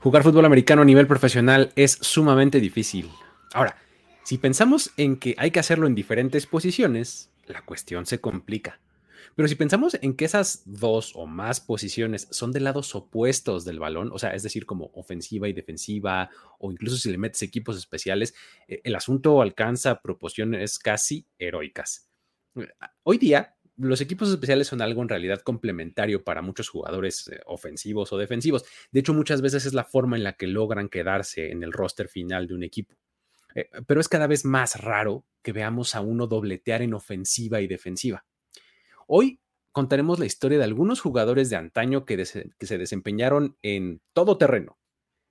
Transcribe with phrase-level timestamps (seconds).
[0.00, 3.10] Jugar fútbol americano a nivel profesional es sumamente difícil.
[3.52, 3.76] Ahora,
[4.22, 8.80] si pensamos en que hay que hacerlo en diferentes posiciones, la cuestión se complica.
[9.34, 13.80] Pero si pensamos en que esas dos o más posiciones son de lados opuestos del
[13.80, 17.76] balón, o sea, es decir, como ofensiva y defensiva, o incluso si le metes equipos
[17.76, 18.34] especiales,
[18.68, 22.08] eh, el asunto alcanza proporciones casi heroicas.
[23.02, 28.12] Hoy día, los equipos especiales son algo en realidad complementario para muchos jugadores eh, ofensivos
[28.12, 28.64] o defensivos.
[28.90, 32.08] De hecho, muchas veces es la forma en la que logran quedarse en el roster
[32.08, 32.96] final de un equipo.
[33.54, 37.68] Eh, pero es cada vez más raro que veamos a uno dobletear en ofensiva y
[37.68, 38.26] defensiva.
[39.06, 44.38] Hoy contaremos la historia de algunos jugadores de antaño que, que se desempeñaron en todo
[44.38, 44.78] terreno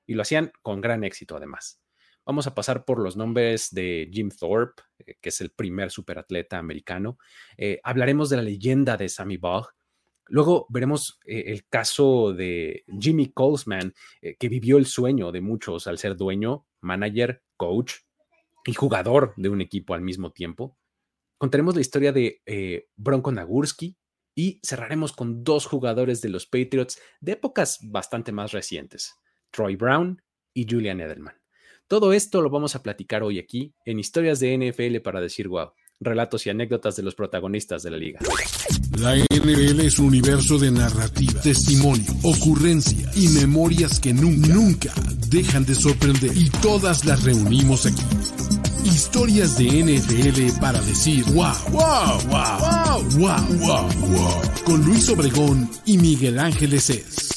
[0.06, 1.82] y lo hacían con gran éxito además.
[2.28, 6.58] Vamos a pasar por los nombres de Jim Thorpe, eh, que es el primer superatleta
[6.58, 7.18] americano.
[7.56, 9.70] Eh, hablaremos de la leyenda de Sammy Bach.
[10.26, 15.98] Luego veremos eh, el caso de Jimmy Colesman, que vivió el sueño de muchos al
[15.98, 17.94] ser dueño, manager, coach
[18.66, 20.78] y jugador de un equipo al mismo tiempo.
[21.38, 22.42] Contaremos la historia de
[22.98, 23.96] Bronco Nagurski
[24.36, 29.16] y cerraremos con dos jugadores de los Patriots de épocas bastante más recientes,
[29.50, 30.22] Troy Brown
[30.54, 31.47] y Julian Edelman.
[31.88, 35.72] Todo esto lo vamos a platicar hoy aquí en Historias de NFL para decir wow,
[36.02, 38.20] relatos y anécdotas de los protagonistas de la liga.
[39.00, 44.94] La NFL es un universo de narrativa, testimonio, ocurrencia y memorias que nunca, nunca
[45.30, 48.04] dejan de sorprender y todas las reunimos aquí.
[48.84, 54.42] Historias de NFL para decir wow, wow, wow, wow, wow, wow, wow.
[54.66, 57.37] Con Luis Obregón y Miguel Ángeles es.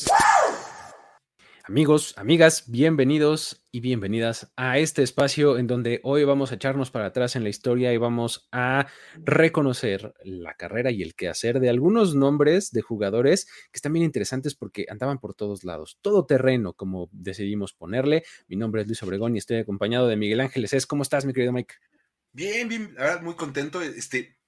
[1.71, 7.07] Amigos, amigas, bienvenidos y bienvenidas a este espacio en donde hoy vamos a echarnos para
[7.07, 8.89] atrás en la historia y vamos a
[9.23, 14.57] reconocer la carrera y el quehacer de algunos nombres de jugadores que están bien interesantes
[14.57, 18.25] porque andaban por todos lados, todo terreno, como decidimos ponerle.
[18.49, 20.85] Mi nombre es Luis Obregón y estoy acompañado de Miguel Ángeles.
[20.89, 21.77] ¿Cómo estás, mi querido Mike?
[22.33, 23.81] Bien, bien, la verdad, muy contento.
[23.81, 24.40] Este,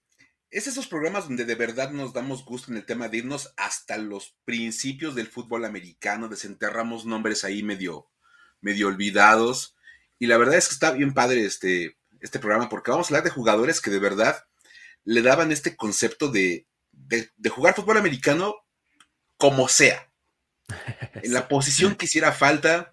[0.52, 3.96] es esos programas donde de verdad nos damos gusto en el tema de irnos hasta
[3.96, 8.10] los principios del fútbol americano, desenterramos nombres ahí medio,
[8.60, 9.74] medio olvidados.
[10.18, 13.24] Y la verdad es que está bien padre este, este programa porque vamos a hablar
[13.24, 14.44] de jugadores que de verdad
[15.04, 18.54] le daban este concepto de, de, jugar fútbol americano
[19.36, 20.08] como sea.
[21.14, 22.92] En la posición que hiciera falta.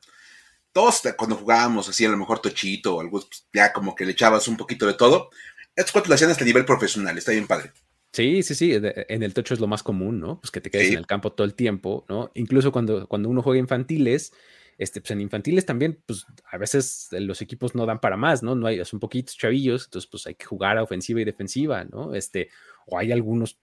[0.72, 4.12] Todos cuando jugábamos así, a lo mejor tochito o algo, pues, ya como que le
[4.12, 5.32] echabas un poquito de todo
[5.76, 7.72] estos cuatro lo hacían hasta nivel profesional, está bien padre.
[8.12, 10.40] Sí, sí, sí, en el tocho es lo más común, ¿no?
[10.42, 12.32] Pues que te quedes en el campo todo el tiempo, ¿no?
[12.34, 14.34] Incluso cuando, cuando uno juega infantiles,
[14.80, 18.56] este, pues en infantiles también, pues a veces los equipos no dan para más, ¿no?
[18.56, 22.16] No hay, son poquitos chavillos, entonces pues hay que jugar a ofensiva y defensiva, ¿no?
[22.16, 22.50] Este,
[22.88, 23.60] o hay algunos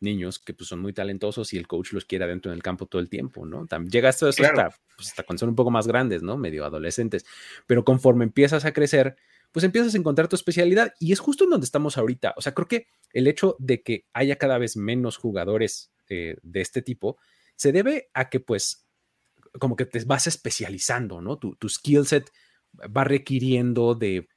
[0.00, 3.00] niños que pues son muy talentosos y el coach los quiere adentro del campo todo
[3.02, 3.66] el tiempo, ¿no?
[3.66, 6.36] También llega hasta, pues, hasta cuando son un poco más grandes, ¿no?
[6.36, 7.24] Medio adolescentes,
[7.66, 9.16] pero conforme empiezas a crecer,
[9.52, 12.34] pues empiezas a encontrar tu especialidad y es justo en donde estamos ahorita.
[12.36, 16.60] O sea, creo que el hecho de que haya cada vez menos jugadores eh, de
[16.60, 17.18] este tipo
[17.56, 18.86] se debe a que pues
[19.58, 21.38] como que te vas especializando, ¿no?
[21.38, 22.30] Tu, tu skill set
[22.76, 24.28] va requiriendo de,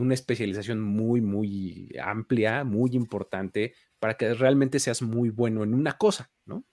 [0.00, 5.96] una especialización muy, muy amplia, muy importante para que realmente seas muy bueno en una
[5.96, 6.64] cosa, ¿no?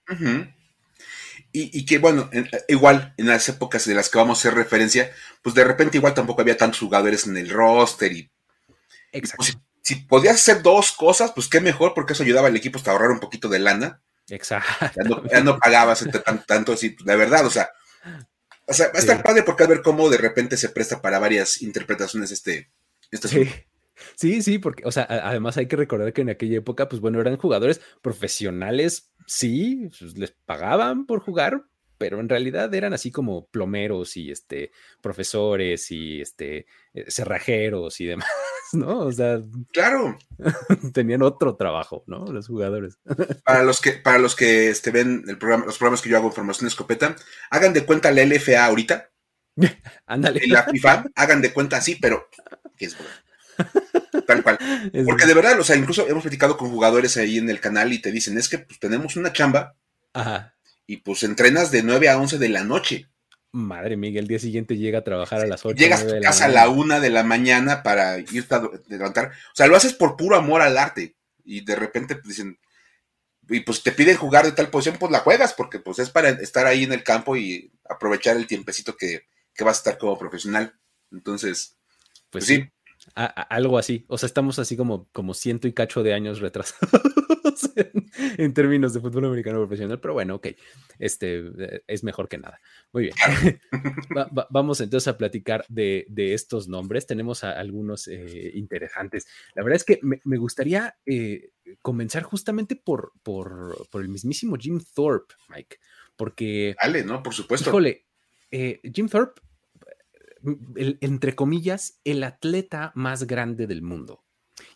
[1.57, 2.29] Y, que bueno,
[2.67, 5.09] igual en las épocas de las que vamos a hacer referencia,
[5.41, 8.29] pues de repente igual tampoco había tantos jugadores en el roster y,
[9.13, 9.37] Exacto.
[9.37, 12.91] Pues, si, podías hacer dos cosas, pues qué mejor, porque eso ayudaba al equipo hasta
[12.91, 14.01] ahorrar un poquito de lana.
[14.29, 15.23] Exacto.
[15.31, 16.05] Ya no, pagabas
[16.47, 17.69] tanto, así, la verdad, o sea,
[18.65, 21.19] o sea, va a estar padre porque a ver cómo de repente se presta para
[21.19, 22.71] varias interpretaciones este,
[23.11, 23.49] este sí.
[24.15, 27.21] Sí, sí, porque, o sea, además hay que recordar que en aquella época, pues bueno,
[27.21, 31.63] eran jugadores profesionales sí, pues, les pagaban por jugar,
[31.97, 38.05] pero en realidad eran así como plomeros y este profesores y este eh, cerrajeros y
[38.05, 38.29] demás,
[38.73, 38.99] ¿no?
[38.99, 39.41] O sea,
[39.71, 40.17] claro,
[40.93, 42.25] tenían otro trabajo, ¿no?
[42.25, 42.99] Los jugadores.
[43.45, 46.27] Para los que para los que este, ven el programa, los programas que yo hago
[46.27, 47.15] en formación escopeta,
[47.49, 49.11] hagan de cuenta la LFA ahorita.
[50.05, 50.41] Ándale.
[50.43, 52.27] Y la FIFA, hagan de cuenta así, pero
[52.77, 53.13] es bueno.
[54.27, 54.57] Tal cual.
[55.05, 57.99] Porque de verdad, o sea, incluso hemos platicado con jugadores ahí en el canal y
[57.99, 59.75] te dicen, es que pues, tenemos una chamba
[60.87, 63.09] y pues entrenas de 9 a 11 de la noche.
[63.51, 65.77] Madre mía, el día siguiente llega a trabajar a las 8.
[65.77, 69.27] Llegas a tu casa a la 1 de la mañana para irte a levantar.
[69.27, 71.15] O sea, lo haces por puro amor al arte.
[71.43, 72.59] Y de repente pues, dicen,
[73.49, 76.29] y pues te piden jugar de tal posición, pues la juegas, porque pues es para
[76.29, 79.27] estar ahí en el campo y aprovechar el tiempecito que,
[79.59, 80.73] vas a estar como profesional.
[81.11, 81.77] Entonces,
[82.29, 82.71] pues, pues sí
[83.13, 84.05] algo así.
[84.07, 87.01] O sea, estamos así como, como ciento y cacho de años retrasados
[88.37, 89.99] en, términos de fútbol americano profesional.
[89.99, 90.47] Pero bueno, ok.
[90.99, 92.59] Este eh, es mejor que nada.
[92.91, 93.15] Muy bien.
[94.49, 97.07] vamos entonces a platicar de, estos nombres.
[97.07, 99.27] Tenemos algunos eh, interesantes.
[99.55, 104.81] La verdad es que me, gustaría eh, comenzar justamente por, por, por, el mismísimo Jim
[104.93, 105.77] Thorpe, Mike.
[106.17, 106.75] Porque.
[106.81, 107.23] Dale, ¿no?
[107.23, 107.69] Por supuesto.
[107.69, 108.05] Híjole,
[108.51, 109.41] Jim Thorpe
[110.75, 114.23] entre comillas, el atleta más grande del mundo.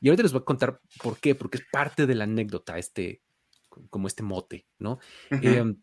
[0.01, 3.21] Y ahorita les voy a contar por qué, porque es parte de la anécdota, este,
[3.89, 4.99] como este mote, ¿no?
[5.31, 5.75] Uh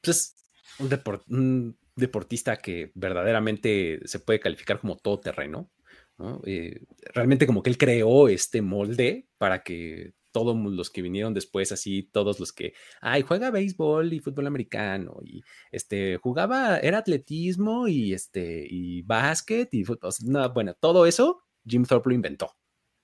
[0.00, 0.36] pues
[0.78, 5.68] un, deportista que verdaderamente se puede calificar como todoterreno,
[6.16, 6.40] ¿no?
[6.46, 11.72] Eh, realmente como que él creó este molde para que todos los que vinieron después,
[11.72, 15.42] así, todos los que, ay, juega béisbol y fútbol americano, y
[15.72, 21.84] este, jugaba, era atletismo y este, y básquet y fútbol, no, bueno, todo eso Jim
[21.84, 22.54] Thorpe lo inventó,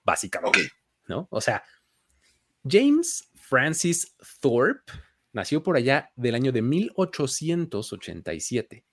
[0.03, 0.71] básicamente,
[1.07, 1.29] ¿no?
[1.31, 1.63] O sea,
[2.67, 4.93] James Francis Thorpe
[5.33, 8.85] nació por allá del año de 1887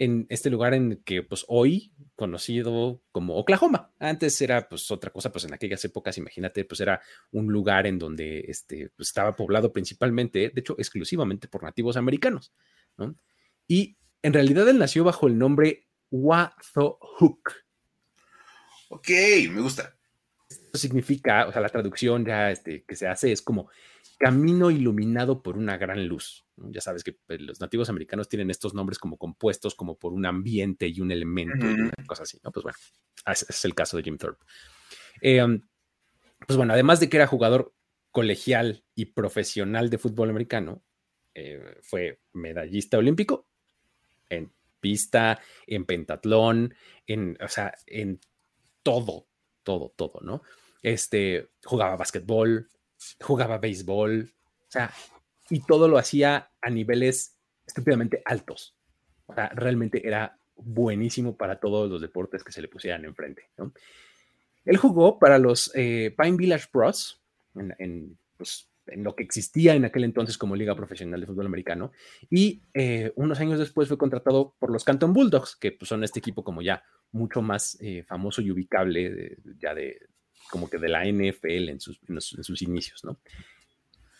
[0.00, 3.92] en este lugar en que pues hoy conocido como Oklahoma.
[3.98, 7.02] Antes era pues otra cosa, pues en aquellas épocas, imagínate, pues era
[7.32, 12.50] un lugar en donde este, pues, estaba poblado principalmente, de hecho exclusivamente por nativos americanos,
[12.96, 13.14] ¿no?
[13.68, 17.52] Y en realidad él nació bajo el nombre Wathohook.
[18.88, 19.08] Ok,
[19.50, 19.99] me gusta.
[20.70, 23.68] Esto significa, o sea, la traducción ya este, que se hace es como
[24.20, 26.46] camino iluminado por una gran luz.
[26.54, 30.26] Ya sabes que pues, los nativos americanos tienen estos nombres como compuestos como por un
[30.26, 32.52] ambiente y un elemento y una cosa así, ¿no?
[32.52, 32.78] Pues bueno,
[33.26, 34.44] ese es el caso de Jim Thorpe.
[35.20, 35.60] Em,
[36.46, 37.74] pues bueno, además de que era jugador
[38.12, 40.84] colegial y profesional de fútbol americano,
[41.34, 43.48] eh, fue medallista olímpico
[44.28, 46.76] en pista, en pentatlón,
[47.08, 48.20] en, o sea, en
[48.84, 49.29] todo,
[49.62, 50.42] todo, todo, ¿no?
[50.82, 52.68] Este, jugaba básquetbol,
[53.20, 54.30] jugaba béisbol,
[54.68, 54.92] o sea,
[55.48, 57.36] y todo lo hacía a niveles
[57.66, 58.76] estúpidamente altos.
[59.26, 63.50] O sea, realmente era buenísimo para todos los deportes que se le pusieran enfrente.
[63.56, 63.72] ¿no?
[64.64, 67.20] Él jugó para los eh, Pine Village Bros,
[68.36, 71.92] pues, en, lo que existía en aquel entonces como liga profesional de fútbol americano,
[72.30, 76.18] y eh, unos años después fue contratado por los Canton Bulldogs, que pues, son este
[76.18, 76.82] equipo como ya
[77.12, 79.98] mucho más eh, famoso y ubicable ya de,
[80.50, 83.18] como que de la NFL en sus, inicios, ¿no?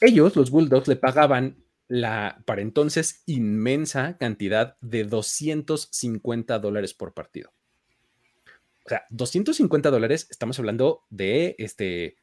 [0.00, 7.52] Ellos, los Bulldogs, le pagaban la, para entonces, inmensa cantidad de 250 dólares por partido.
[8.86, 12.16] O sea, 250 dólares, estamos hablando de este,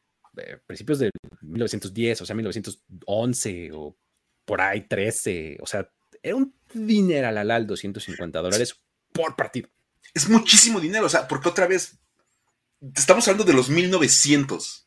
[0.66, 1.10] principios de
[1.42, 3.96] 1910, o sea, 1911 o
[4.44, 5.90] por ahí 13, o sea,
[6.22, 8.80] era un dinero al alal 250 dólares
[9.12, 9.68] por partido.
[10.14, 11.98] Es muchísimo dinero, o sea, porque otra vez
[12.94, 14.86] estamos hablando de los 1900.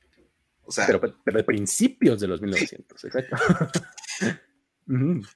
[0.64, 3.36] O sea, pero, de principios de los 1900, exacto.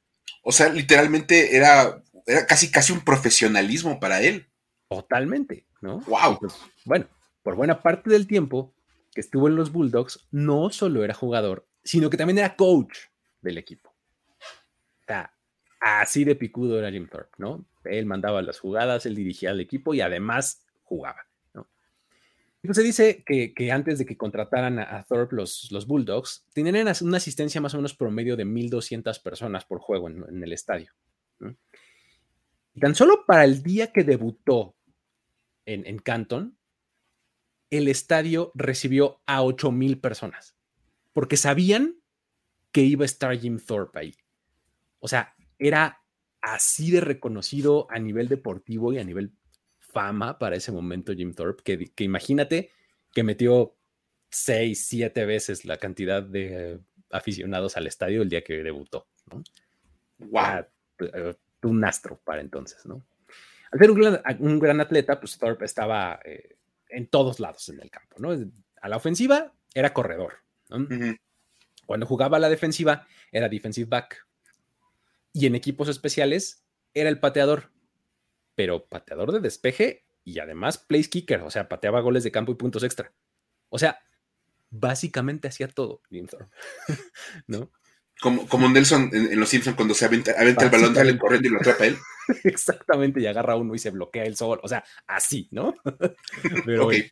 [0.47, 4.47] O sea, literalmente era, era casi, casi un profesionalismo para él.
[4.89, 6.01] Totalmente, ¿no?
[6.01, 6.39] Wow.
[6.83, 7.07] Bueno,
[7.41, 8.74] por buena parte del tiempo
[9.15, 12.97] que estuvo en los Bulldogs, no solo era jugador, sino que también era coach
[13.41, 13.95] del equipo.
[15.07, 15.13] O
[15.79, 17.65] así de picudo era Jim Thorpe, ¿no?
[17.85, 21.25] Él mandaba las jugadas, él dirigía al equipo y además jugaba.
[22.61, 27.61] Pues se dice que, antes de que contrataran a, Thorpe los, Bulldogs, tenían una asistencia
[27.61, 30.91] más o menos promedio de 1.200 personas por juego en, el estadio.
[32.73, 34.75] Y tan solo para el día que debutó
[35.65, 36.54] en Canton,
[37.69, 40.55] el estadio recibió a 8.000 personas,
[41.13, 41.95] porque sabían
[42.71, 44.15] que iba a estar Jim Thorpe ahí.
[44.99, 46.01] O sea, era
[46.41, 49.33] así de reconocido a nivel deportivo y a nivel
[49.79, 52.69] fama para ese momento Jim Thorpe, que, imagínate
[53.13, 53.75] que metió
[54.29, 56.79] seis, siete veces la cantidad de
[57.11, 59.07] aficionados al estadio el día que debutó.
[59.31, 59.41] ¿no?
[60.19, 60.65] Wow.
[60.99, 63.05] Eh, un astro para entonces, ¿no?
[63.71, 63.91] Al ser
[64.39, 66.54] un gran, atleta, pues Thorpe estaba eh,
[66.95, 68.31] en todos lados en el campo, ¿no?
[68.81, 70.39] A la ofensiva era corredor.
[71.85, 74.27] Cuando jugaba a la defensiva era defensive back.
[75.33, 77.71] Y en equipos especiales era el pateador
[78.55, 82.55] pero pateador de despeje y además place kicker, o sea, pateaba goles de campo y
[82.55, 83.13] puntos extra.
[83.69, 83.99] O sea,
[84.69, 86.01] básicamente hacía todo,
[87.47, 87.71] ¿no?
[88.21, 91.59] Como, como Nelson en, Los Simpsons cuando se aventa, el balón, sale corriendo y lo
[91.59, 91.97] atrapa él.
[92.43, 94.59] Exactamente, y agarra uno y se bloquea el sol.
[94.63, 95.75] O sea, así, ¿no?
[96.65, 97.11] Pero, En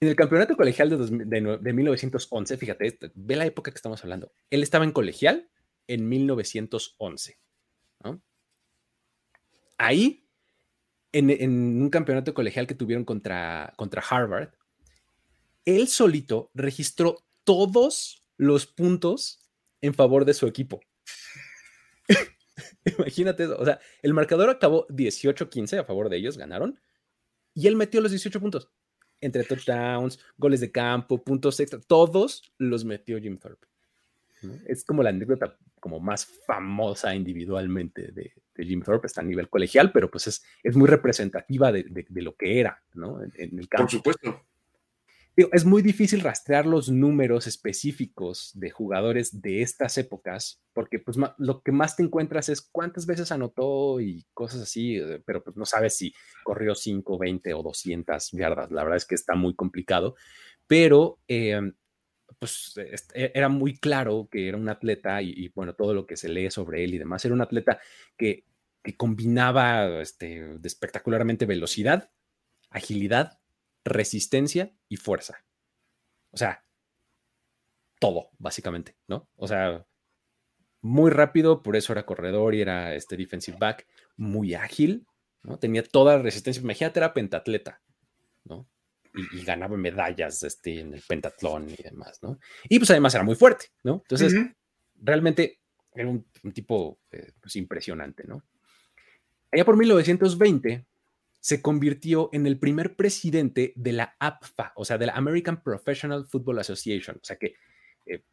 [0.00, 4.32] el campeonato colegial de, de, 1911, fíjate, ve la época que estamos hablando.
[4.50, 5.48] Él estaba en colegial
[5.86, 7.38] en 1911.
[8.02, 8.20] ¿no?
[9.78, 10.24] Ahí
[11.14, 14.50] en, un campeonato colegial que tuvieron contra, contra Harvard,
[15.64, 19.50] él solito registró todos los puntos
[19.80, 20.80] en favor de su equipo.
[22.98, 23.56] Imagínate eso.
[23.58, 26.80] O sea, el marcador acabó 18-15 a favor de ellos, ganaron.
[27.54, 28.70] Y él metió los 18 puntos.
[29.20, 33.66] Entre touchdowns, goles de campo, puntos extra, todos los metió Jim Thorpe.
[34.66, 39.92] Es como la anécdota como más famosa individualmente de, Jim Thorpe, está a nivel colegial,
[39.92, 43.22] pero pues es, es muy representativa de, lo que era, ¿no?
[43.22, 43.84] En, el campo.
[43.84, 44.42] Por supuesto.
[45.36, 51.62] Es muy difícil rastrear los números específicos de jugadores de estas épocas, porque pues lo
[51.62, 55.66] que más te encuentras es cuántas veces anotó y cosas así, eh, pero pues no
[55.66, 56.14] sabes si
[56.44, 58.70] corrió 5, 20 o 200 yardas.
[58.70, 60.14] La verdad es que está muy complicado,
[60.68, 61.60] pero eh,
[62.38, 66.28] pues e, era muy claro que era un atleta y, bueno, todo lo que se
[66.28, 67.80] lee sobre él y demás, era un atleta
[68.16, 68.44] que,
[68.98, 72.10] combinaba este, espectacularmente velocidad,
[72.68, 73.40] agilidad,
[73.84, 75.44] resistencia y fuerza.
[76.30, 76.64] O sea,
[78.00, 79.28] todo, básicamente, ¿no?
[79.36, 79.86] O sea,
[80.80, 83.86] muy rápido, por eso era corredor y era este defensive back,
[84.16, 85.06] muy ágil,
[85.42, 85.58] ¿no?
[85.58, 86.62] Tenía toda la resistencia.
[86.62, 87.82] Imagínate, era pentatleta,
[88.44, 88.68] ¿no?
[89.14, 92.38] y, ganaba medallas este, en el pentatlón y demás, ¿no?
[92.68, 94.02] Y pues además era muy fuerte, ¿no?
[94.02, 94.34] Entonces,
[95.00, 95.60] realmente
[95.94, 98.42] era un, tipo eh, pues, impresionante, ¿no?
[99.52, 100.84] Allá por 1920
[101.44, 106.24] se convirtió en el primer presidente de la APFA, o sea, de la American Professional
[106.26, 107.56] Football Association, o sea que
[108.06, 108.24] eh,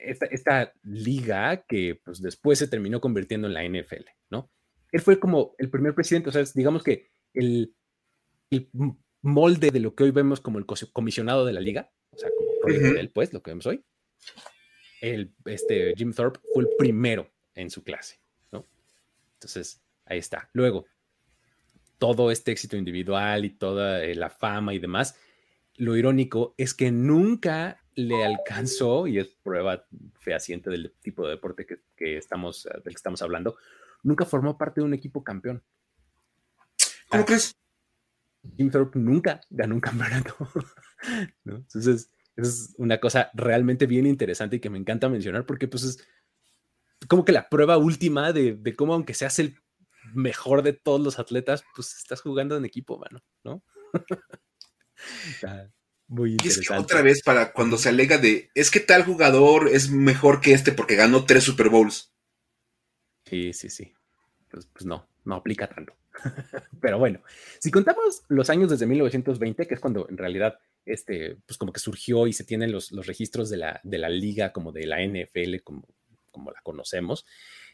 [0.00, 4.50] esta, liga que pues después se terminó convirtiendo en la NFL, ¿no?
[4.92, 7.74] Él fue como el primer presidente, o sea, digamos que el,
[8.48, 8.70] el
[9.20, 12.78] molde de lo que hoy vemos como el comisionado de la liga, o sea, como
[12.78, 13.84] de él, pues, lo que vemos hoy.
[15.02, 18.20] El, este, Jim Thorpe fue el primero en su clase,
[18.52, 18.64] ¿no?
[19.34, 20.48] Entonces, ahí está.
[20.54, 20.86] Luego,
[21.98, 25.16] todo este éxito individual y toda eh, la fama y demás,
[25.76, 29.86] lo irónico es que nunca le alcanzó, y es prueba
[30.18, 33.56] fehaciente del tipo de deporte que, estamos, del que estamos hablando,
[34.02, 35.62] nunca formó parte de un equipo campeón.
[37.08, 37.54] ¿Cómo crees?
[38.56, 40.36] Jim Thorpe nunca ganó un campeonato.
[41.44, 46.08] Entonces, es una cosa realmente bien interesante y que me encanta mencionar porque pues es
[47.08, 49.56] como que la prueba última de, cómo aunque seas el
[50.14, 53.62] mejor de todos los atletas, pues estás jugando en equipo, mano, ¿no?
[56.06, 56.60] muy interesante.
[56.62, 60.40] es que otra vez para cuando se alega de, es que tal jugador es mejor
[60.40, 62.12] que este porque ganó tres Super Bowls.
[63.24, 63.92] Sí, sí, sí.
[64.50, 65.96] Pues, pues no, no aplica tanto.
[66.80, 67.22] Pero bueno,
[67.58, 71.80] si contamos los años desde 1920, que es cuando en realidad este, pues como que
[71.80, 75.02] surgió y se tienen los, los registros de la, de la liga como de la
[75.02, 75.88] NFL, como,
[76.30, 77.26] como la conocemos,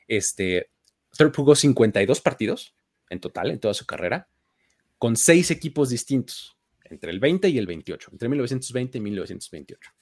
[0.07, 0.71] este,
[1.17, 2.75] Thorpe jugó 52 partidos
[3.09, 4.29] en total, en toda su carrera,
[4.99, 9.93] con seis equipos distintos, entre el 20 y el 28, entre 1920 y 1928.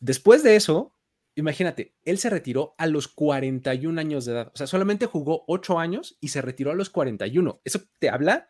[0.00, 0.92] Después de eso,
[1.34, 4.50] imagínate, él se retiró a los 41 años de edad.
[4.54, 7.60] O sea, solamente jugó 8 años y se retiró a los 41.
[7.64, 8.48] Eso te habla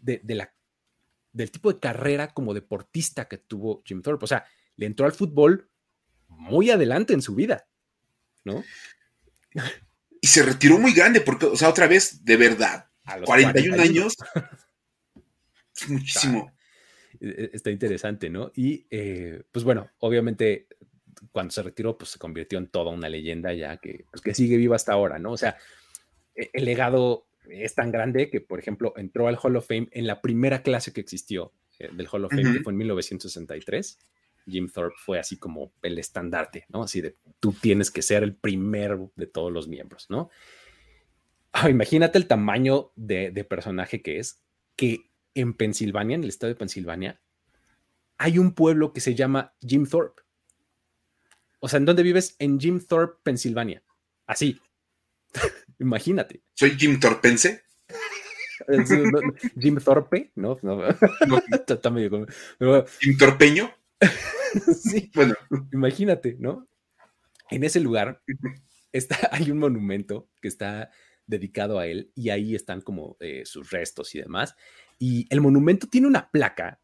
[0.00, 0.54] de, la,
[1.32, 4.24] del tipo de carrera como deportista que tuvo Jim Thorpe.
[4.24, 4.44] O sea,
[4.76, 5.70] le entró al fútbol
[6.28, 7.66] muy adelante en su vida,
[8.44, 8.62] ¿no?
[10.24, 13.82] Y se retiró muy grande, porque, o sea, otra vez, de verdad, a los 41,
[13.82, 14.16] años.
[15.76, 16.50] es muchísimo.
[17.20, 18.50] Está, interesante, ¿no?
[18.54, 20.66] Y eh, pues bueno, obviamente
[21.30, 24.56] cuando se retiró, pues se convirtió en toda una leyenda ya que, pues, que sigue
[24.56, 25.32] viva hasta ahora, ¿no?
[25.32, 25.58] O sea,
[26.34, 30.06] e, el legado es tan grande que, por ejemplo, entró al Hall of Fame en
[30.06, 33.98] la primera clase que existió eh, del Hall of Fame, que fue en 1963.
[34.46, 36.82] Jim Thorpe fue así como el estandarte, ¿no?
[36.82, 40.30] Así de, tú tienes que ser el primero de todos los miembros, ¿no?
[41.52, 44.40] Ah, imagínate el tamaño de, de personaje que es,
[44.76, 47.20] que en Pensilvania, en el estado de Pensilvania,
[48.18, 50.22] hay un pueblo que se llama Jim Thorpe.
[51.60, 52.36] O sea, ¿en dónde vives?
[52.38, 53.82] En Jim Thorpe, Pensilvania.
[54.26, 54.60] Así.
[55.78, 56.42] Imagínate.
[56.54, 57.62] ¿Soy Jim Thorpense?
[59.58, 60.58] Jim Thorpe, ¿no?
[60.62, 60.82] no.
[63.00, 63.74] ¿Jim Torpeño?
[64.82, 65.10] sí.
[65.14, 65.34] Bueno.
[65.72, 66.68] Imagínate, ¿no?
[67.50, 68.22] En ese lugar
[68.92, 70.90] está, hay un monumento que está
[71.26, 74.54] dedicado a él y ahí están como eh, sus restos y demás.
[74.98, 76.80] Y el monumento tiene una placa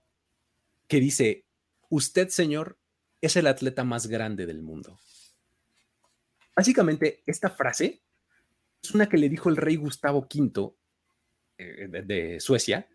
[0.89, 1.47] que dice,
[1.89, 2.79] usted, señor,
[3.21, 4.99] es el atleta más grande del mundo.
[6.57, 8.03] Básicamente, esta frase
[8.83, 10.75] es una que le dijo el rey Gustavo V
[11.59, 12.89] eh, de, Suecia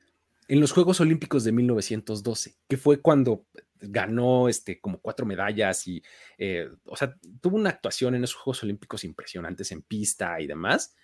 [0.48, 3.46] en los Juegos Olímpicos de 1912, que fue cuando
[3.79, 6.01] ganó este, como cuatro medallas y,
[6.38, 10.96] eh, o sea, tuvo una actuación en esos Juegos Olímpicos impresionantes en pista y demás.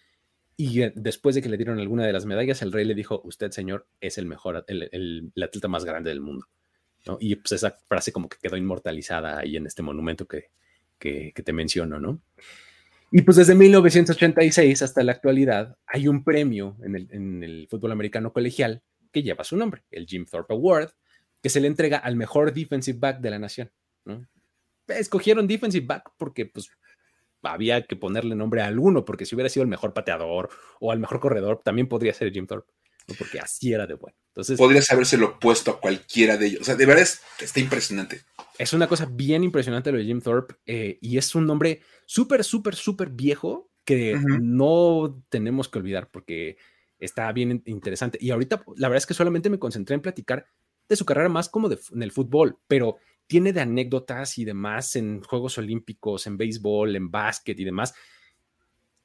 [0.58, 3.22] Y eh, después de que le dieron alguna de las medallas, el rey le dijo,
[3.24, 6.48] usted, señor, es el mejor, el, atleta más grande del mundo.
[7.20, 10.52] Y pues esa frase como que quedó inmortalizada ahí en este monumento que,
[11.00, 12.22] que, te menciono, ¿no?
[13.12, 17.92] Y pues desde 1986 hasta la actualidad hay un premio en el, en el, fútbol
[17.92, 20.92] americano colegial que lleva su nombre, el Jim Thorpe Award,
[21.42, 23.72] que se le entrega al mejor defensive back de la nación.
[24.06, 24.28] ¿no?
[24.88, 26.70] Escogieron defensive back porque pues
[27.44, 31.00] había que ponerle nombre a alguno, porque si hubiera sido el mejor pateador o al
[31.00, 32.72] mejor corredor, también podría ser Jim Thorpe,
[33.18, 34.16] porque así era de bueno.
[34.28, 36.62] Entonces, Podrías habérselo puesto a cualquiera de ellos.
[36.62, 37.08] O sea, de verdad
[37.40, 38.22] está impresionante.
[38.58, 42.44] Es una cosa bien impresionante lo de Jim Thorpe eh, y es un nombre súper,
[42.44, 46.58] súper, súper viejo que no tenemos que olvidar porque
[47.00, 48.18] está bien interesante.
[48.22, 50.46] Y ahorita, la verdad es que solamente me concentré en platicar
[50.92, 54.98] de su carrera más como de, en el fútbol, pero tiene de anécdotas y demás
[54.98, 57.94] en Juegos Olímpicos, en béisbol, en básquet y demás.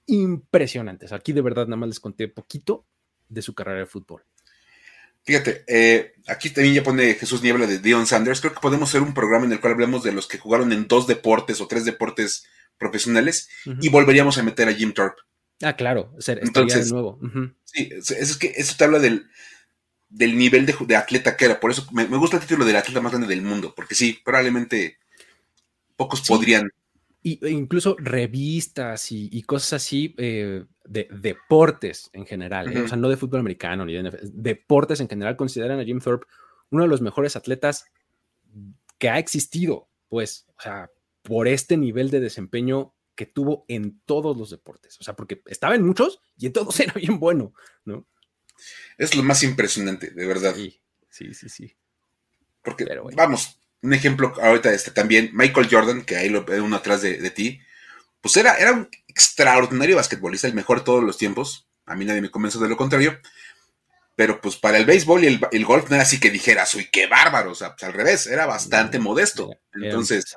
[0.06, 1.12] Impresionantes.
[1.12, 2.84] Aquí de verdad nada más les conté poquito
[3.28, 4.24] de su carrera de fútbol.
[5.22, 8.40] Fíjate, eh, aquí también ya pone Jesús Niebla de Dion Sanders.
[8.40, 10.88] Creo que podemos hacer un programa en el cual hablemos de los que jugaron en
[10.88, 12.46] dos deportes o tres deportes
[12.78, 13.48] profesionales
[13.80, 15.22] y volveríamos a meter a Jim Thorpe.
[15.62, 17.18] Ah, claro, ser, Entonces, de nuevo.
[17.64, 19.28] Sí, es, que eso te habla del,
[20.08, 21.60] del nivel de, atleta que era.
[21.60, 24.98] Por eso me, gusta el título del atleta más grande del mundo, porque sí, probablemente
[25.96, 26.70] pocos podrían.
[27.22, 32.82] Y, e incluso revistas y, cosas así eh, de deportes en general, ¿eh?
[32.82, 36.26] o sea, no de fútbol americano ni de deportes en general consideran a Jim Thorpe
[36.70, 37.86] uno de los mejores atletas
[38.98, 40.90] que ha existido, pues, o sea,
[41.22, 45.74] por este nivel de desempeño que tuvo en todos los deportes, o sea, porque estaba
[45.74, 47.52] en muchos y en todos era bien bueno,
[47.84, 48.06] ¿no?
[48.98, 50.54] Es lo más impresionante, de verdad.
[50.54, 51.76] Sí, sí, sí.
[52.62, 57.02] Porque, vamos, un ejemplo ahorita este también, Michael Jordan, que ahí lo ve uno atrás
[57.02, 57.60] de, ti,
[58.20, 61.68] pues era, era un extraordinario basquetbolista, el mejor de todos los tiempos.
[61.84, 63.20] A mí nadie me convenció de lo contrario.
[64.16, 67.06] Pero pues para el béisbol y el, golf no era así que dijeras, uy, qué
[67.06, 67.52] bárbaro.
[67.52, 69.50] O sea, pues al revés, era bastante modesto.
[69.74, 70.34] Entonces,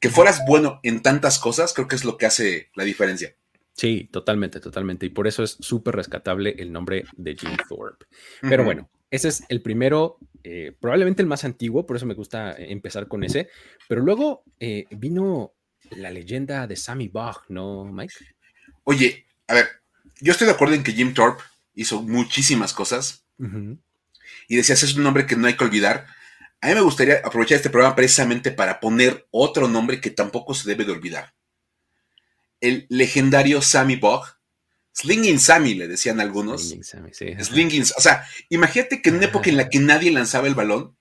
[0.00, 3.36] que fueras bueno en tantas cosas, creo que es lo que hace la diferencia.
[3.76, 5.06] Sí, totalmente, totalmente.
[5.06, 8.06] Y por eso es súper rescatable el nombre de Jim Thorpe.
[8.40, 12.52] Pero bueno, ese es el primero, eh, probablemente el más antiguo, por eso me gusta
[12.52, 13.48] eh, empezar con ese.
[13.88, 15.54] Pero luego eh, vino
[15.90, 18.14] la leyenda de Sammy Bach, ¿no, Mike?
[18.84, 19.66] Oye, a ver,
[20.20, 21.42] yo estoy de acuerdo en que Jim Thorpe
[21.74, 23.26] hizo muchísimas cosas.
[24.48, 26.06] Y decías, es un nombre que no hay que olvidar.
[26.60, 30.68] A mí me gustaría aprovechar este programa precisamente para poner otro nombre que tampoco se
[30.68, 31.34] debe de olvidar
[32.60, 34.24] el legendario Sammy Bog.
[34.92, 36.62] Slinging Sammy, le decían algunos.
[36.62, 37.34] Slinging Sammy, sí.
[37.40, 40.96] Slinging, o sea, imagínate que en una época en la que nadie lanzaba el balón,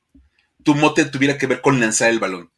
[0.63, 2.51] tu mote tuviera que ver con lanzar el balón.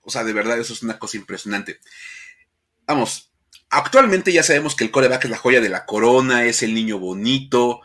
[0.00, 1.78] O sea, de verdad, eso es una cosa impresionante.
[2.86, 3.32] Vamos,
[3.70, 6.98] actualmente ya sabemos que el coreback es la joya de la corona, es el niño
[6.98, 7.80] bonito.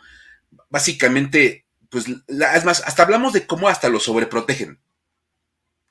[0.69, 4.79] Básicamente, pues, es más, hasta hablamos de cómo hasta lo sobreprotegen.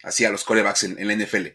[0.07, 1.49] Así a los corebacks en, en la NFL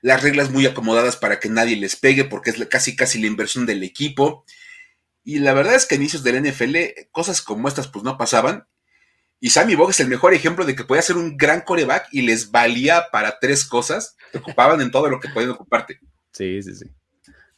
[0.00, 3.66] las reglas muy acomodadas para que nadie les pegue, porque es casi casi la inversión
[3.66, 4.44] del equipo.
[5.24, 6.76] Y la verdad es que a inicios del NFL,
[7.10, 8.66] cosas como estas pues no pasaban.
[9.40, 12.22] Y Sammy Bog es el mejor ejemplo de que podía ser un gran coreback y
[12.22, 14.16] les valía para tres cosas.
[14.32, 16.00] Te ocupaban en todo lo que podían ocuparte.
[16.32, 16.86] Sí, sí, sí.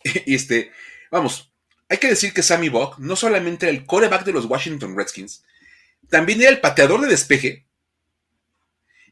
[0.27, 0.73] Y este,
[1.11, 1.53] vamos,
[1.89, 5.45] hay que decir que Sammy Bog no solamente era el coreback de los Washington Redskins,
[6.09, 7.67] también era el pateador de despeje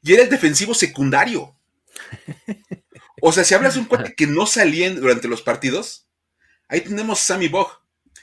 [0.03, 1.57] y era el defensivo secundario.
[3.21, 6.07] O sea, si hablas de un cuate que no salía durante los partidos,
[6.69, 7.69] ahí tenemos Sammy Bog.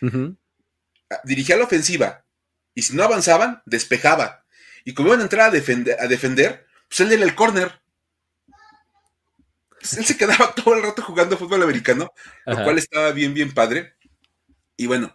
[0.02, 2.26] Ah, dirigía la ofensiva.
[2.74, 4.46] Y si no avanzaban, despejaba.
[4.86, 7.82] Y como iban a entrar a defender, a defender pues él era el corner.
[9.70, 12.12] Pues él se quedaba todo el rato jugando fútbol americano,
[12.46, 13.96] lo cual estaba bien, bien padre.
[14.78, 15.14] Y bueno,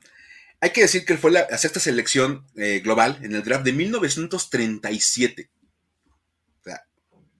[0.60, 3.72] hay que decir que él fue la sexta selección eh, global en el draft de
[3.72, 5.50] 1937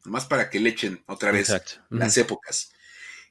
[0.05, 1.53] más para que le echen otra vez
[1.91, 2.73] las épocas.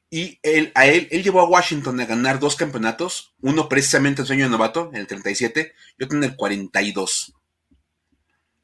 [0.10, 4.26] Y él, a él, él llevó a Washington a ganar dos campeonatos, uno precisamente en
[4.26, 7.34] sueño de novato, en el 37, y otro en el 42.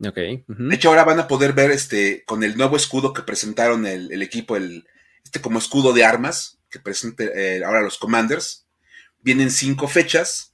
[0.04, 0.16] Ok.
[0.16, 4.22] De hecho, ahora van a poder ver este, con el nuevo escudo que presentaron el,
[4.22, 4.88] equipo, el,
[5.24, 8.66] este como escudo de armas, que presenta eh, ahora los Commanders.
[9.20, 10.54] Vienen cinco fechas,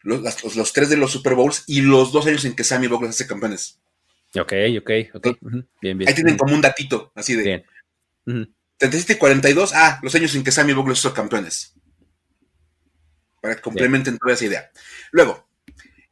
[0.00, 0.22] los,
[0.54, 3.26] los, tres de los Super Bowls y los dos años en que Sammy Bogle hace
[3.26, 3.80] campeones.
[4.40, 5.28] Ok, ok, ok.
[5.80, 6.08] Bien, bien.
[6.08, 7.42] Ahí tienen como un datito, así de.
[7.42, 8.54] Bien.
[8.78, 11.74] 37 y 42, ah, los años en que Sammy Vogel hizo campeones.
[13.40, 14.70] Para que complementen toda esa idea.
[15.12, 15.46] Luego,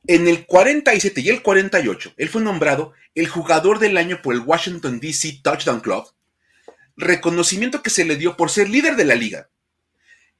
[0.06, 4.40] en el 47 y el 48, él fue nombrado el jugador del año por el
[4.40, 6.04] Washington DC Touchdown Club,
[6.96, 9.48] reconocimiento que se le dio por ser líder de la liga,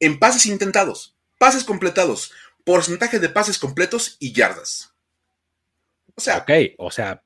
[0.01, 2.33] en pases intentados, pases completados,
[2.65, 4.95] porcentaje de pases completos y yardas.
[6.15, 7.23] O sea, ok, o sea,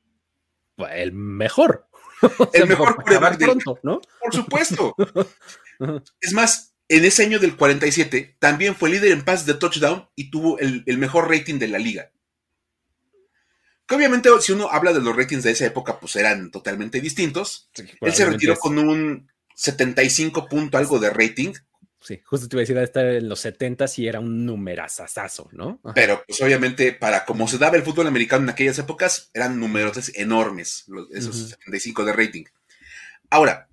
[0.92, 1.88] el mejor.
[2.52, 4.00] el mejor quarterback pronto, ¿no?
[4.20, 4.94] Por supuesto.
[6.20, 10.30] es más, en ese año del 47 también fue líder en pases de touchdown y
[10.30, 12.10] tuvo el, mejor rating de la liga.
[13.86, 17.70] Que obviamente si uno habla de los ratings de esa época, pues eran totalmente distintos.
[18.00, 21.52] Él se retiró con un 75 punto algo de rating.
[22.00, 25.80] Sí, justo te iba a decir, estar en los 70 y era un numerazazazo, ¿no?
[25.94, 30.12] Pero pues obviamente para como se daba el fútbol americano en aquellas épocas, eran números
[30.14, 32.44] enormes, esos 75 de rating.
[33.30, 33.68] Ahora,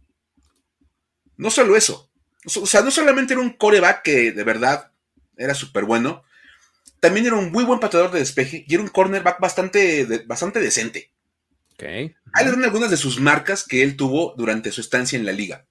[1.37, 2.09] no solo eso,
[2.45, 4.91] o sea, no solamente era un coreback que de verdad
[5.37, 6.23] era súper bueno,
[6.99, 11.11] también era un muy buen pateador de despeje y era un cornerback bastante, bastante decente.
[11.73, 12.15] Okay.
[12.33, 15.33] Ahí le dan algunas de sus marcas que él tuvo durante su estancia en la
[15.33, 15.65] liga.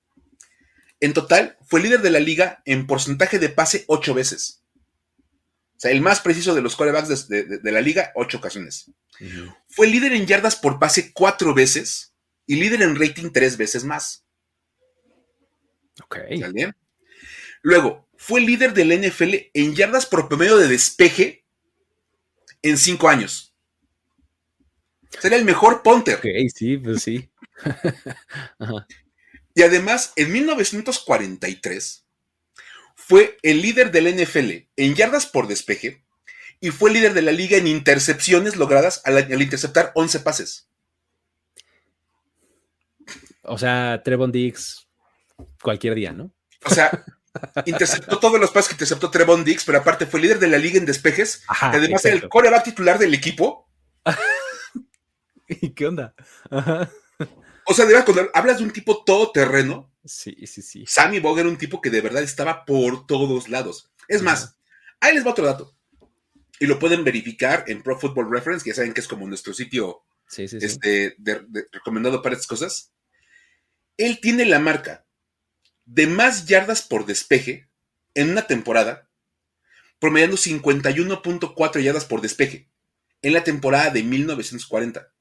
[1.03, 4.63] En total, fue líder de la liga en porcentaje de pase ocho veces.
[5.77, 8.89] O sea, el más preciso de los corebacks de, la liga, ocho ocasiones.
[9.69, 12.15] Fue líder en yardas por pase cuatro veces
[12.47, 14.25] y líder en rating tres veces más.
[16.05, 16.19] Ok.
[16.53, 16.73] bien?
[17.63, 21.45] Luego, fue líder del NFL en yardas por promedio de despeje
[22.63, 23.53] en cinco años.
[25.19, 26.19] Sería el mejor punter.
[26.19, 27.29] Ok, sí, pues sí.
[29.55, 32.07] Y además, en 1943,
[32.95, 36.05] fue el líder del NFL en yardas por despeje
[36.61, 40.69] y fue líder de la liga en intercepciones logradas al, al interceptar 11 pases.
[43.43, 44.87] O sea, Trevon Diggs
[45.61, 46.33] cualquier día, ¿no?
[46.65, 47.05] O sea,
[47.65, 50.79] interceptó todos los pases que interceptó Trevon Dix, pero aparte fue líder de la liga
[50.79, 51.45] en despejes.
[51.49, 53.69] además era el coreback titular del equipo.
[55.49, 56.15] ¿Y qué onda?
[57.67, 60.85] O sea, de verdad, cuando hablas de un tipo todoterreno, sí, sí, sí.
[60.87, 63.91] Sammy Bog era un tipo que de verdad estaba por todos lados.
[64.09, 64.57] Es más,
[65.01, 65.77] ahí les va otro dato.
[66.59, 69.53] Y lo pueden verificar en Pro Football Reference, que ya saben que es como nuestro
[69.53, 70.03] sitio
[70.37, 71.17] este,
[71.73, 72.93] recomendado para estas cosas.
[73.97, 75.05] Él tiene la marca
[75.85, 77.69] de más yardas por despeje
[78.15, 79.09] en una temporada,
[79.99, 82.69] promediando 51.4 yardas por despeje
[83.23, 85.13] en la temporada de 1940.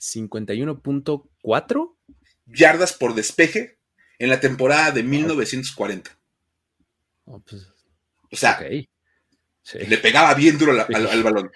[0.00, 1.96] ¿51.4?
[2.46, 3.78] Yardas por despeje
[4.18, 6.18] en la temporada de 1940.
[7.24, 7.68] Pues,
[8.30, 11.50] o sea, le pegaba bien duro al, balón.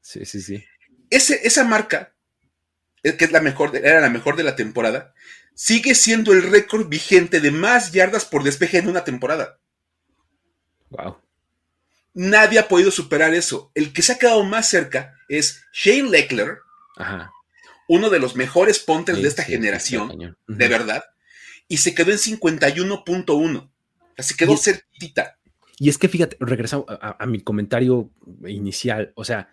[0.00, 0.64] Sí, sí, sí.
[1.10, 2.14] Ese, esa marca,
[3.02, 5.14] que es la mejor, era la mejor de la temporada,
[5.54, 9.60] sigue siendo el récord vigente de más yardas por despeje en una temporada.
[10.90, 11.18] Wow.
[12.12, 13.72] Nadie ha podido superar eso.
[13.74, 16.58] El que se ha quedado más cerca es Shane Leckler,
[17.88, 21.04] uno de los mejores punters de esta generación, de verdad,
[21.68, 23.70] y se quedó en 51.1.
[24.18, 25.38] Se quedó cerquita.
[25.78, 28.10] Y es que fíjate, regresamos a, mi comentario
[28.46, 29.12] inicial.
[29.16, 29.48] O sea,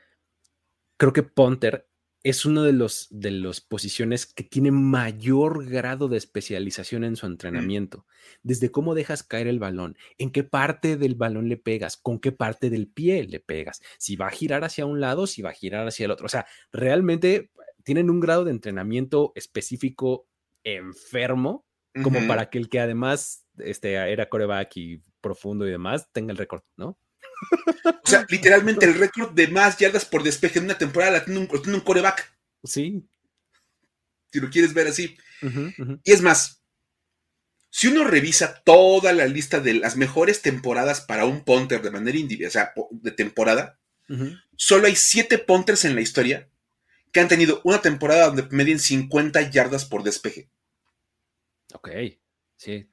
[0.97, 1.87] creo que Ponter
[2.23, 7.25] es uno de los de las posiciones que tiene mayor grado de especialización en su
[7.25, 8.05] entrenamiento.
[8.43, 12.31] Desde cómo dejas caer el balón, en qué parte del balón le pegas, con qué
[12.31, 15.53] parte del pie le pegas, si va a girar hacia un lado, si va a
[15.53, 16.27] girar hacia el otro.
[16.27, 17.49] O sea, realmente
[17.83, 20.27] tienen un grado de entrenamiento específico
[20.63, 21.65] enfermo,
[22.03, 26.37] como para que el que además este, era coreback y profundo y demás tenga el
[26.37, 26.97] récord, ¿no?
[28.03, 31.39] O sea, literalmente el récord de más yardas por despeje en una temporada la tiene
[31.39, 32.33] un, coreback.
[32.63, 33.05] Sí.
[34.31, 35.17] Si lo quieres ver así.
[36.03, 36.61] Y es más,
[37.69, 42.17] si uno revisa toda la lista de las mejores temporadas para un punter de manera
[42.17, 43.79] individual, o sea, de temporada,
[44.55, 46.50] solo hay siete punters en la historia
[47.11, 50.49] que han tenido una temporada donde medien 50 yardas por despeje.
[51.73, 51.89] Ok,
[52.57, 52.89] sí.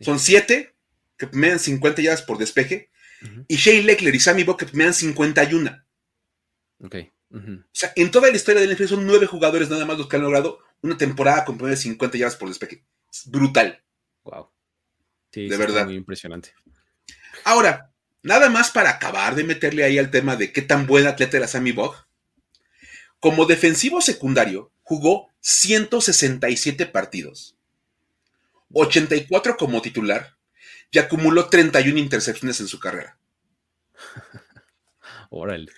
[0.00, 0.74] Son siete
[1.16, 2.90] que medien 50 yardas por despeje
[3.48, 5.84] y Shane Leckler y Sammy Bucket me dan 51.
[6.82, 6.96] Ok.
[7.32, 7.38] O
[7.72, 10.22] sea, en toda la historia del NFL son nueve jugadores nada más los que han
[10.22, 12.84] logrado una temporada con de 50 yardas por despeje.
[13.12, 13.82] Es brutal.
[14.24, 14.50] Wow.
[15.32, 15.84] Sí, de verdad.
[15.84, 16.52] Muy impresionante.
[17.44, 21.36] Ahora, nada más para acabar de meterle ahí al tema de qué tan buen atleta
[21.36, 21.94] era Sammy Bog.
[23.20, 27.54] Como defensivo secundario, jugó 167 partidos,
[28.72, 30.36] 84 como titular
[30.90, 33.16] y acumuló 31 intercepciones en su carrera.
[35.30, 35.70] Órale.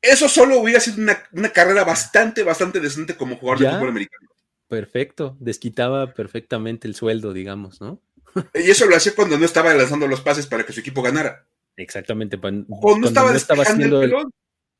[0.00, 4.28] Eso solo hubiera sido una, carrera bastante, bastante decente como jugador de fútbol americano.
[4.68, 8.00] Perfecto, desquitaba perfectamente el sueldo, digamos, ¿no?
[8.54, 11.44] Y eso lo hacía cuando no estaba lanzando los pases para que su equipo ganara.
[11.76, 12.38] Exactamente.
[12.38, 12.66] Cuando,
[12.98, 14.14] no estaba, haciendo el,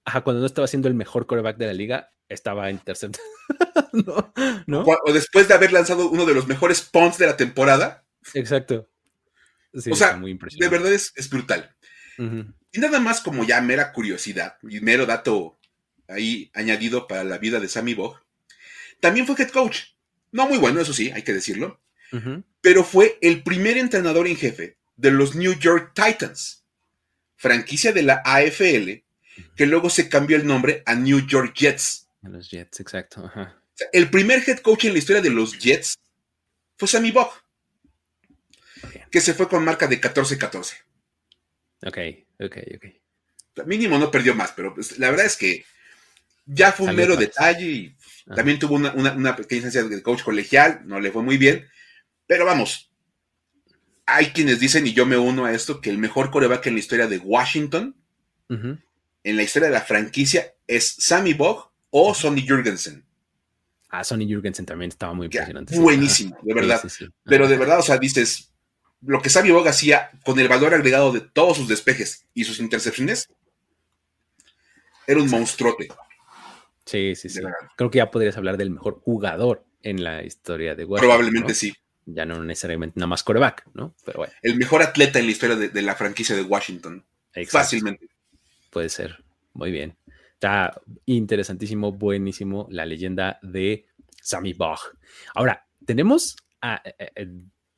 [0.05, 3.21] ajá, cuando no estaba siendo el mejor coreback de la liga, estaba interceptando.
[4.67, 4.85] ¿No?
[5.05, 8.89] O después de haber lanzado uno de los mejores punts de la temporada, Exacto.
[9.73, 11.77] o sea, de verdad es, brutal.
[12.19, 15.59] Y nada más como ya mera curiosidad y mero dato
[16.09, 18.23] ahí añadido para la vida de Sammy Bog,
[19.01, 19.81] también fue head coach.
[20.31, 21.81] No muy bueno, eso sí, hay que decirlo.
[22.61, 26.65] Pero fue el primer entrenador en jefe de los New York Titans,
[27.37, 29.03] franquicia de la AFL,
[29.57, 32.09] que luego se cambió el nombre a New York Jets.
[32.23, 33.31] los Jets, exacto.
[33.93, 35.99] el primer head coach en la historia de los Jets
[36.77, 37.33] fue Sammy Bog,
[39.11, 40.75] que se fue con marca de 14-14.
[41.85, 41.99] Ok,
[42.41, 43.67] ok, ok.
[43.67, 45.65] Mínimo no perdió más, pero pues, la verdad es que
[46.47, 47.97] ya fue un mero detalle y
[48.35, 51.69] también tuvo una, una, pequeña instancia de coach colegial, no le fue muy bien,
[52.27, 52.91] pero vamos,
[54.07, 56.81] hay quienes dicen, y yo me uno a esto, que el mejor coreback en la
[56.81, 57.97] historia de Washington,
[59.25, 63.05] en la historia de la franquicia, es Sammy Bog o Sonny Jurgensen.
[63.89, 65.79] Ah, Sonny Jurgensen también estaba muy impresionante.
[65.79, 66.83] Buenísimo, de verdad.
[67.25, 68.53] Pero de verdad, o sea, dices,
[69.03, 72.59] lo que Sammy Bog hacía con el valor agregado de todos sus despejes y sus
[72.59, 73.29] intercepciones,
[75.07, 75.89] era un monstruote.
[76.87, 77.41] Sí, sí, sí.
[77.77, 81.09] Creo que ya podrías hablar del mejor jugador en la historia de Washington.
[81.09, 81.75] Probablemente sí.
[82.07, 83.95] Ya no necesariamente nada más coreback, ¿no?
[84.05, 84.33] Pero bueno.
[84.43, 87.05] El mejor atleta en la historia de, la franquicia de Washington.
[87.49, 88.09] Fácilmente.
[88.73, 89.23] Puede ser.
[89.53, 89.99] Muy bien.
[90.33, 93.87] Está interesantísimo, buenísimo la leyenda de
[94.23, 94.81] Sammy Bach.
[95.35, 97.29] Ahora, tenemos a, eh, eh,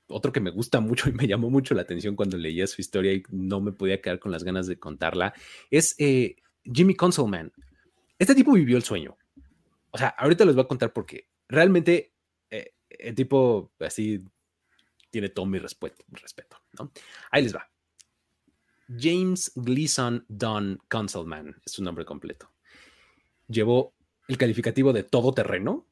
[0.06, 3.12] otro que me gusta mucho y me llamó mucho la atención cuando leía su historia
[3.12, 5.34] y no me podía quedar con las ganas de contarla.
[5.68, 7.52] Es eh, Jimmy Consolman.
[8.16, 9.18] Este tipo vivió el sueño.
[9.90, 11.28] O sea, ahorita les voy a contar por qué.
[11.48, 12.14] Realmente,
[12.50, 14.24] eh, el tipo así
[15.10, 16.92] tiene todo mi respeto, respeto, ¿no?
[17.32, 17.68] Ahí les va.
[18.88, 22.50] James Gleason Don Consolman es su nombre completo.
[23.48, 23.94] Llevó
[24.28, 25.86] el calificativo de todo terreno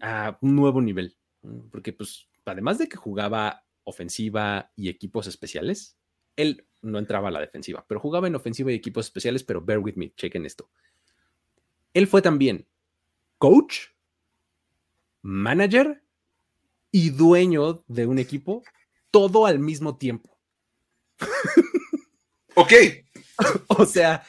[0.00, 1.16] a un nuevo nivel,
[1.70, 5.98] porque pues además de que jugaba ofensiva y equipos especiales,
[6.36, 9.78] él no entraba a la defensiva, pero jugaba en ofensiva y equipos especiales, pero bear
[9.78, 10.70] with me, chequen esto.
[11.92, 12.66] Él fue también
[13.38, 13.88] coach,
[15.20, 16.02] manager
[16.90, 18.62] y dueño de un equipo,
[19.10, 20.38] todo al mismo tiempo.
[22.54, 22.72] Ok.
[23.68, 24.22] o sea,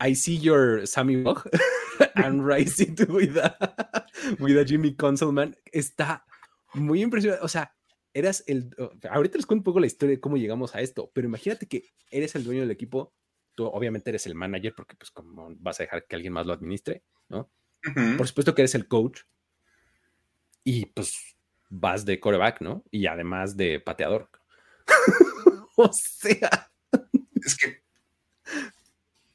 [0.00, 1.48] I see your Sammy Bog
[2.16, 3.56] and rising to with a,
[4.38, 5.56] with a Jimmy Consolman.
[5.72, 6.24] Está
[6.74, 7.44] muy impresionante.
[7.44, 7.74] O sea,
[8.12, 8.70] eras el.
[9.10, 11.84] Ahorita les cuento un poco la historia de cómo llegamos a esto, pero imagínate que
[12.10, 13.14] eres el dueño del equipo
[13.54, 16.52] tú obviamente eres el manager porque pues como vas a dejar que alguien más lo
[16.52, 17.50] administre, ¿no?
[18.16, 19.20] Por supuesto que eres el coach
[20.64, 21.36] y pues
[21.68, 22.82] vas de coreback, ¿no?
[22.90, 24.30] Y además de pateador.
[25.76, 26.70] o sea.
[27.44, 27.82] Es que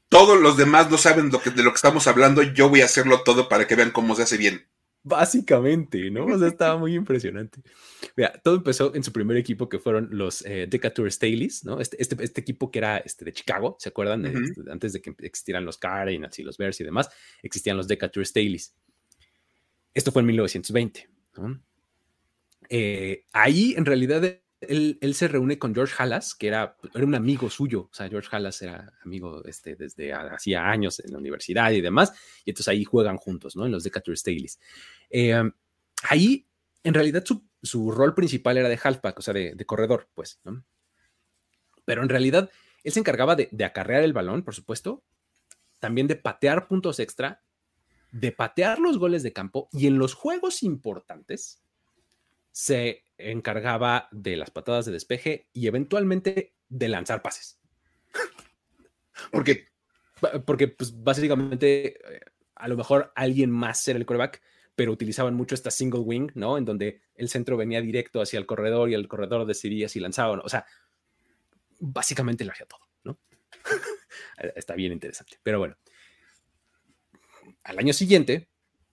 [0.09, 2.85] todos los demás no saben lo que, de lo que estamos hablando, yo voy a
[2.85, 4.65] hacerlo todo para que vean cómo se hace bien.
[5.03, 6.25] Básicamente, ¿no?
[6.25, 7.61] O sea, estaba muy impresionante.
[8.15, 11.79] Mira, todo empezó en su primer equipo que fueron los eh, Decatur Staleys, ¿no?
[11.79, 14.25] Este, este, este, equipo que era este, de Chicago, ¿se acuerdan?
[14.25, 17.09] Este, antes de que existieran los Cardinals y los Bears y demás,
[17.43, 18.75] existían los Decatur Staleys.
[19.93, 21.09] Esto fue en 1920.
[22.69, 27.49] Eh, ahí, en realidad, él, se reúne con George Halas, que era, era, un amigo
[27.49, 27.89] suyo.
[27.91, 32.13] O sea, George Halas era amigo este, desde hacía años en la universidad y demás.
[32.43, 33.65] Y entonces ahí juegan juntos, ¿no?
[33.65, 34.59] En los Decatur Staleys.
[35.09, 35.41] Eh,
[36.03, 36.45] ahí,
[36.83, 37.23] en realidad,
[37.61, 40.63] su, rol principal era de halfback, o sea, de, corredor, pues, ¿no?
[41.85, 42.49] Pero en realidad,
[42.83, 45.03] él se encargaba de, de acarrear el balón, por supuesto,
[45.79, 47.41] también de patear puntos extra,
[48.11, 51.61] de patear los goles de campo y en los juegos importantes
[52.51, 57.59] se encargaba de las patadas de despeje y eventualmente de lanzar pases.
[59.31, 59.67] porque,
[60.45, 62.21] porque pues, básicamente eh,
[62.55, 64.41] a lo mejor alguien más era el coreback,
[64.75, 66.57] pero utilizaban mucho esta single wing, ¿no?
[66.57, 70.31] En donde el centro venía directo hacia el corredor y el corredor decidía si lanzaba
[70.31, 70.43] o no.
[70.43, 70.65] O sea,
[71.79, 73.19] básicamente lo hacía todo, ¿no?
[74.55, 75.37] Está bien interesante.
[75.43, 75.77] Pero bueno,
[77.63, 78.48] al año siguiente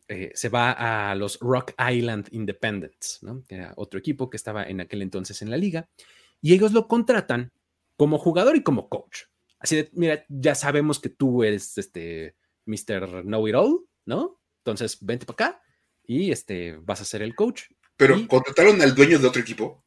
[0.09, 3.45] eh, se va a los Rock Island Independents, ¿no?
[3.49, 5.89] Que era otro equipo que estaba en aquel entonces en la liga,
[6.41, 7.53] y ellos lo contratan
[7.97, 9.23] como jugador y como coach.
[9.59, 13.23] Así de, mira, ya sabemos que tú eres este Mr.
[13.23, 14.41] Know It All, ¿no?
[14.59, 15.63] Entonces, vente para acá
[16.05, 17.65] y este, vas a ser el coach.
[17.97, 19.83] Pero contrataron al dueño de otro equipo.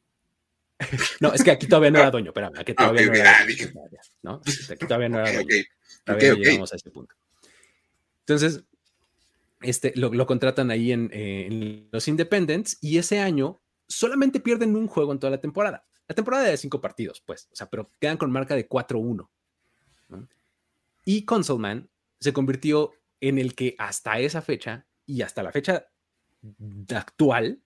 [1.20, 3.70] no, es que aquí todavía no era dueño, espérame, aquí todavía no era dueño.
[4.22, 4.42] ¿no?
[4.70, 5.64] Aquí todavía no era dueño.
[6.04, 7.14] Todavía llegamos a este punto.
[8.20, 8.64] Entonces,
[9.60, 15.12] este, lo, contratan ahí en, en, los Independents y ese año solamente pierden un juego
[15.12, 15.84] en toda la temporada.
[16.08, 19.28] La temporada de cinco partidos, pues, o sea, pero quedan con marca de 4-1.
[21.04, 25.86] Y Consolman se convirtió en el que hasta esa fecha y hasta la fecha
[26.94, 27.62] actual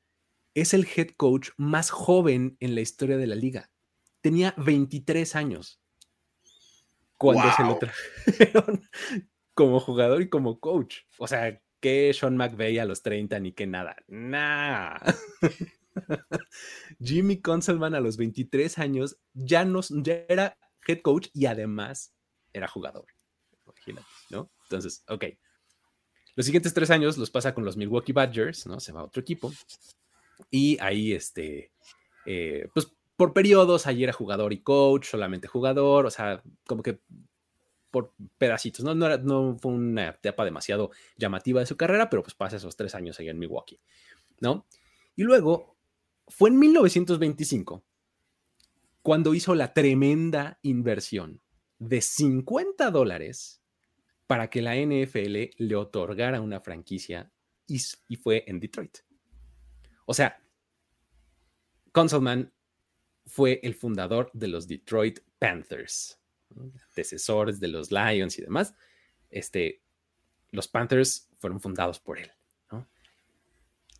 [0.55, 3.71] es el head coach más joven en la historia de la liga.
[4.21, 5.81] tenía 23 años
[7.17, 8.89] cuando se lo trajeron
[9.55, 10.99] como jugador y como coach.
[11.19, 13.95] O sea, que Sean McVeigh a los 30 ni que nada.
[14.09, 14.99] Nah.
[16.99, 20.57] Jimmy Conselman a los 23 años ya, no, ya era
[20.89, 22.15] head coach y además
[22.55, 23.05] era jugador.
[24.31, 24.51] ¿no?
[24.63, 25.25] Entonces, ok.
[26.37, 28.81] Los siguientes tres años los pasa con los Milwaukee Badgers, ¿no?
[28.81, 29.53] Se va a otro equipo.
[30.51, 31.71] Y ahí, este,
[32.25, 37.01] eh, pues por periodos, ahí era jugador y coach, solamente jugador, o sea, como que
[37.95, 38.93] por pedacitos, ¿no?
[38.93, 42.93] No, no fue una etapa demasiado llamativa de su carrera, pero pues pasa esos tres
[42.97, 43.79] años ahí en Milwaukee,
[44.41, 44.67] ¿no?
[45.15, 45.77] Y luego
[46.27, 47.85] fue en 1925
[49.01, 51.41] cuando hizo la tremenda inversión
[51.79, 53.63] de 50 dólares
[54.27, 57.31] para que la NFL le otorgara una franquicia
[57.69, 57.79] y,
[58.17, 58.99] fue en Detroit.
[60.07, 60.43] O sea,
[61.93, 62.53] Consolman
[63.25, 66.19] fue el fundador de los Detroit Panthers,
[66.57, 68.75] antecesores de los Lions y demás.
[69.31, 69.83] Este,
[70.51, 72.31] los Panthers fueron fundados por él.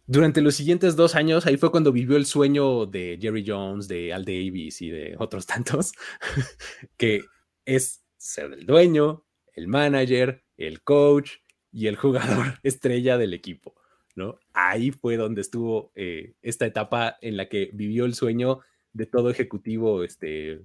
[0.07, 4.13] Durante los siguientes dos años, ahí fue cuando vivió el sueño de Jerry Jones, de
[4.13, 5.93] Al Davis y de otros tantos,
[6.99, 7.25] que
[7.65, 11.33] es ser el dueño, el manager, el coach
[11.73, 13.75] y el jugador estrella del equipo,
[14.15, 14.39] ¿no?
[14.53, 18.61] Ahí fue donde estuvo eh, esta etapa en la que vivió el sueño
[18.93, 20.61] de todo ejecutivo, este,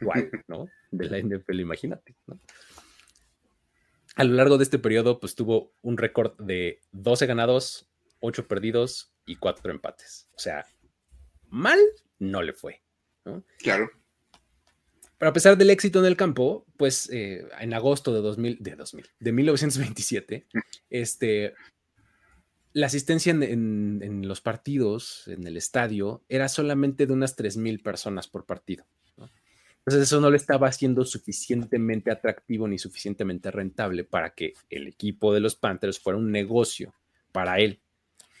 [0.00, 0.68] guay, ¿no?
[0.90, 2.40] De la NFL, imagínate, ¿no?
[4.16, 9.12] A lo largo de este periodo, pues tuvo un récord de 12 ganados, 8 perdidos
[9.26, 10.28] y 4 empates.
[10.34, 10.64] O sea,
[11.48, 11.78] mal
[12.18, 12.82] no le fue,
[13.26, 13.44] ¿no?
[13.58, 13.90] Claro.
[15.18, 18.76] Pero a pesar del éxito en el campo, pues eh, en agosto de 2000, de
[18.76, 20.46] 2000, de 1927,
[20.90, 21.54] este,
[22.72, 28.44] la asistencia en, los partidos, en el estadio, era solamente de unas 3.000 personas por
[28.44, 28.84] partido.
[29.86, 35.32] Entonces eso no le estaba haciendo suficientemente atractivo ni suficientemente rentable para que el equipo
[35.32, 36.92] de los Panthers fuera un negocio
[37.30, 37.80] para él.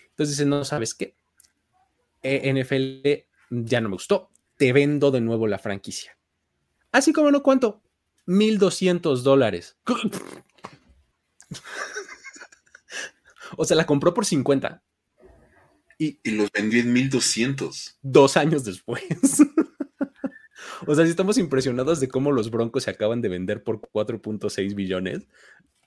[0.08, 1.14] Entonces dice, no sabes qué,
[2.20, 3.06] e, NFL
[3.50, 6.18] ya no me gustó, te vendo de nuevo la franquicia.
[6.90, 7.80] Así como no cuánto,
[8.26, 9.76] 1.200 dólares.
[13.56, 14.82] o sea, la compró por 50.
[15.98, 17.98] Y, y los vendió en 1200.
[18.02, 19.04] Dos años después.
[20.86, 24.74] o sea, si estamos impresionados de cómo los Broncos se acaban de vender por 4.6
[24.74, 25.26] billones.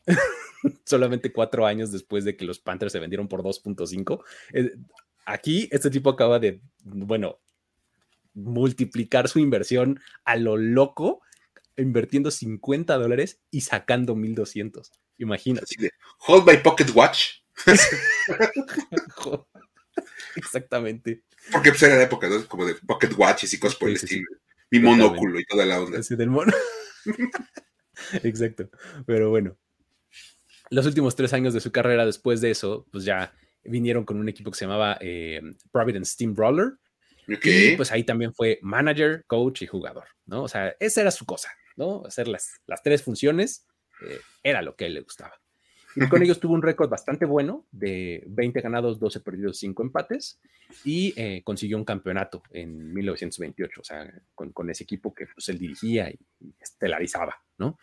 [0.83, 4.23] solamente cuatro años después de que los Panthers se vendieron por 2.5.
[4.53, 4.75] Eh,
[5.25, 7.39] aquí este tipo acaba de, bueno,
[8.33, 11.21] multiplicar su inversión a lo loco,
[11.77, 14.91] invirtiendo 50 dólares y sacando 1200.
[15.17, 15.91] Imagínate.
[16.19, 17.41] hold my pocket watch.
[20.35, 21.23] Exactamente.
[21.51, 24.27] Porque pues, era la época, Como de pocket watches y cosas por el estilo.
[24.71, 25.99] Mi monóculo y toda la onda.
[25.99, 26.53] del mono.
[28.23, 28.69] Exacto.
[29.05, 29.57] Pero bueno.
[30.69, 34.29] Los últimos tres años de su carrera después de eso, pues ya vinieron con un
[34.29, 36.73] equipo que se llamaba eh, Providence Steamroller,
[37.27, 40.43] y pues ahí también fue manager, coach y jugador, ¿no?
[40.43, 42.03] O sea, esa era su cosa, ¿no?
[42.05, 43.67] Hacer las, las tres funciones
[44.07, 45.33] eh, era lo que a él le gustaba.
[45.95, 50.39] Y con ellos tuvo un récord bastante bueno de 20 ganados, 12 perdidos, 5 empates
[50.83, 55.57] y eh, consiguió un campeonato en 1928, o sea, con, ese equipo que pues, él
[55.57, 56.19] dirigía y,
[56.59, 57.77] estelarizaba, ¿no?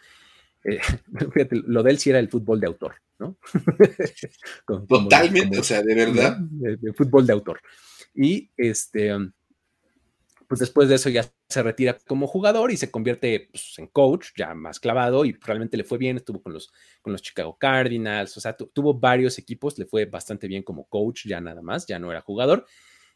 [0.64, 0.79] Eh,
[1.33, 3.38] fíjate, lo de él sí era el fútbol de autor, ¿no?
[4.88, 6.37] Totalmente, o sea, de verdad.
[6.38, 7.61] De, fútbol de autor.
[8.14, 9.12] Y este,
[10.49, 14.29] pues después de eso ya se retira como jugador y se convierte pues, en coach,
[14.37, 18.37] ya más clavado y realmente le fue bien, estuvo con los, con los Chicago Cardinals,
[18.37, 21.99] o sea, tuvo varios equipos, le fue bastante bien como coach, ya nada más, ya
[21.99, 22.67] no era jugador.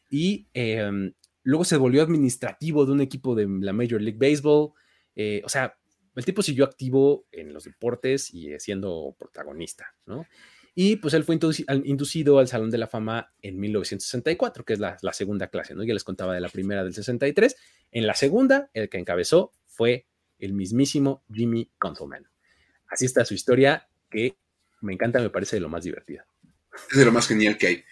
[0.09, 1.13] Y em,
[1.43, 4.71] luego se volvió administrativo de un equipo de la Major League Baseball,
[5.15, 5.77] eh, o sea,
[6.15, 10.25] el tipo siguió activo en los deportes y siendo protagonista, ¿no?
[10.73, 11.37] Y pues él fue
[11.83, 15.83] inducido al Salón de la Fama en 1964, que es la, segunda clase, ¿no?
[15.83, 17.55] Ya les contaba de la primera del 63.
[17.91, 20.07] En la segunda, el que encabezó fue
[20.39, 22.27] el mismísimo Jimmy Consolman.
[22.87, 24.37] Así está su historia, que
[24.79, 26.25] me encanta, me parece de lo más divertida.
[26.89, 27.83] Es de lo más genial que hay.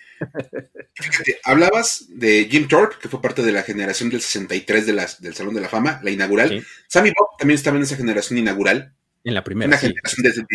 [1.43, 5.53] hablabas de Jim Thorpe, que fue parte de la generación del 63 de del Salón
[5.53, 6.65] de la Fama, la inaugural.
[6.87, 8.93] Sammy Bob también estaba en esa generación inaugural.
[9.23, 9.67] En la primera.
[9.67, 10.45] Una generación de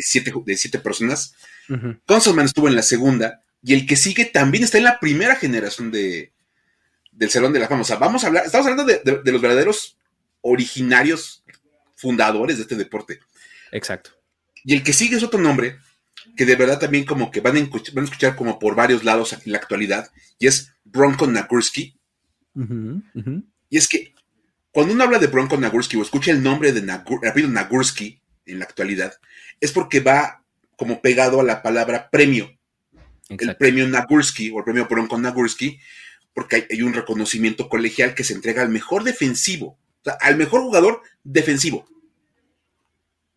[0.44, 1.34] 17, personas.
[1.68, 1.94] Uh
[2.42, 3.42] estuvo en la segunda.
[3.62, 6.32] Y el que sigue también está en la primera generación de,
[7.12, 7.82] del Salón de la Fama.
[7.82, 9.96] O sea, vamos a hablar, estamos hablando de, los verdaderos
[10.42, 11.44] originarios
[11.96, 13.20] fundadores de este deporte.
[13.72, 14.10] Exacto.
[14.64, 15.78] Y el que sigue es otro nombre
[16.36, 19.58] que de verdad también como que van a, escuchar, como por varios lados en la
[19.58, 21.98] actualidad, y es Bronco Nagurski.
[23.68, 24.14] Y es que
[24.70, 29.14] cuando uno habla de Bronco Nagurski o escucha el nombre de Nagurski en la actualidad,
[29.60, 30.44] es porque va
[30.76, 32.50] como pegado a la palabra premio.
[33.28, 35.80] El premio Nagurski o el premio Bronco Nagurski,
[36.34, 40.60] porque hay, un reconocimiento colegial que se entrega al mejor defensivo, o sea, al mejor
[40.62, 41.86] jugador defensivo.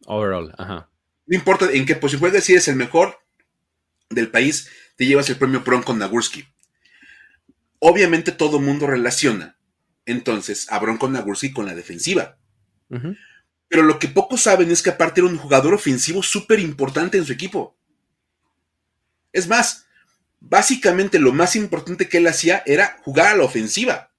[0.05, 0.89] Overall, ajá.
[1.25, 3.19] No importa en qué posición, puedes decir es el mejor
[4.09, 6.45] del país, te llevas el premio Bronco Nagurski.
[7.79, 9.57] Obviamente todo mundo relaciona
[10.05, 12.37] entonces a Bronco Nagurski con la defensiva.
[13.67, 17.25] Pero lo que pocos saben es que aparte era un jugador ofensivo súper importante en
[17.25, 17.75] su equipo.
[19.33, 19.85] Es más,
[20.39, 24.11] básicamente lo más importante que él hacía era jugar a la ofensiva.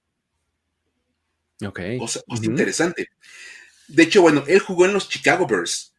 [1.65, 1.79] Ok.
[1.97, 3.09] Cosa, interesante.
[3.87, 5.93] De hecho, bueno, él jugó en los Chicago Bears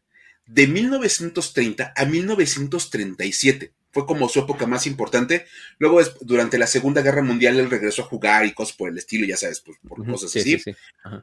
[0.46, 5.47] de 1930 a 1937 fue como su época más importante.
[5.78, 9.26] Luego, durante la Segunda Guerra Mundial, él regresó a jugar y cosas por el estilo,
[9.26, 9.76] ya sabes, por,
[10.07, 10.62] cosas así.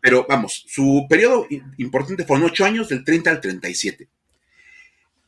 [0.02, 1.48] Pero vamos, su periodo
[1.78, 4.08] importante fueron ocho años, del 30 al 37.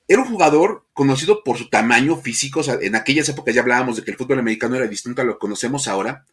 [0.07, 2.61] Era un jugador conocido por su tamaño físico.
[2.61, 5.25] O sea, en aquellas épocas ya hablábamos de que el fútbol americano era distinto a
[5.25, 6.25] lo que conocemos ahora.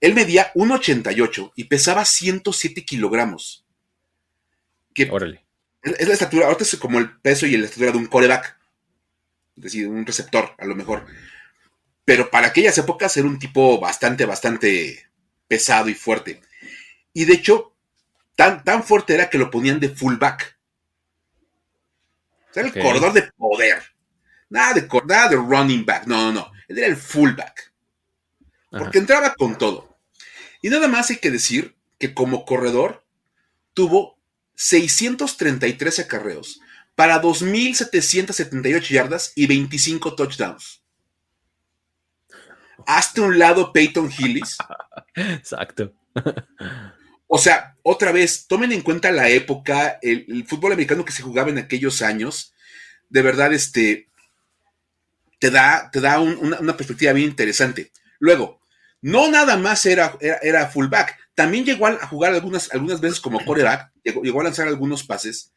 [0.00, 3.64] Él medía 1,88 y pesaba 107 kilogramos.
[4.94, 5.44] Que Órale.
[5.82, 8.56] Es la estatura, ahorita es como el peso y la estatura de un coreback
[9.56, 11.06] decir, un receptor, a lo mejor.
[12.04, 15.08] Pero para aquellas épocas era un tipo bastante, bastante
[15.48, 16.40] pesado y fuerte.
[17.12, 17.74] Y de hecho,
[18.36, 20.58] tan, tan fuerte era que lo ponían de fullback.
[22.50, 23.82] O sea, el corredor de poder.
[24.50, 26.06] Nada de, nada de running back.
[26.06, 26.52] No, no, no.
[26.68, 27.72] Él era el fullback.
[28.70, 29.98] Porque entraba con todo.
[30.60, 33.04] Y nada más hay que decir que como corredor
[33.72, 34.18] tuvo
[34.56, 36.60] 633 acarreos,
[36.94, 40.82] para 2.778 yardas y 25 touchdowns.
[42.86, 44.56] Hazte un lado Peyton Hillis.
[45.14, 45.92] Exacto.
[47.26, 51.50] O sea, otra vez, tomen en cuenta la época, el, fútbol americano que se jugaba
[51.50, 52.54] en aquellos años.
[53.08, 54.08] De verdad, este,
[55.40, 57.90] te da, te da una, perspectiva bien interesante.
[58.18, 58.60] Luego,
[59.00, 63.90] no nada más era, era, fullback, también llegó a jugar algunas, algunas veces como coreback,
[64.04, 65.52] llegó, llegó a lanzar algunos pases,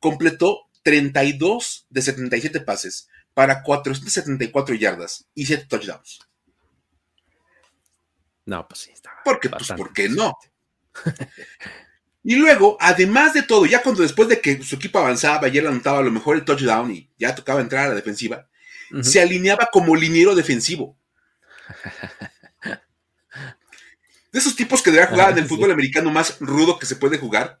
[0.00, 6.20] completó 32 de 77 pases para 474 yardas y 7 touchdowns.
[8.46, 9.12] No, pues sí, está.
[9.24, 10.36] Porque, pues, ¿por qué no?
[12.24, 15.66] y luego, además de todo, ya cuando después de que su equipo avanzaba y él
[15.66, 18.48] anotaba a lo mejor el touchdown y ya tocaba entrar a la defensiva,
[19.02, 20.96] se alineaba como liniero defensivo.
[24.32, 27.18] De esos tipos que deberían jugar en el fútbol americano más rudo que se puede
[27.18, 27.60] jugar,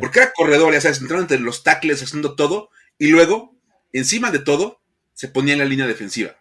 [0.00, 3.54] porque era corredor, ya sabes, entraron entre los tackles haciendo todo y luego,
[3.92, 4.80] encima de todo,
[5.14, 6.36] se ponía en la línea defensiva.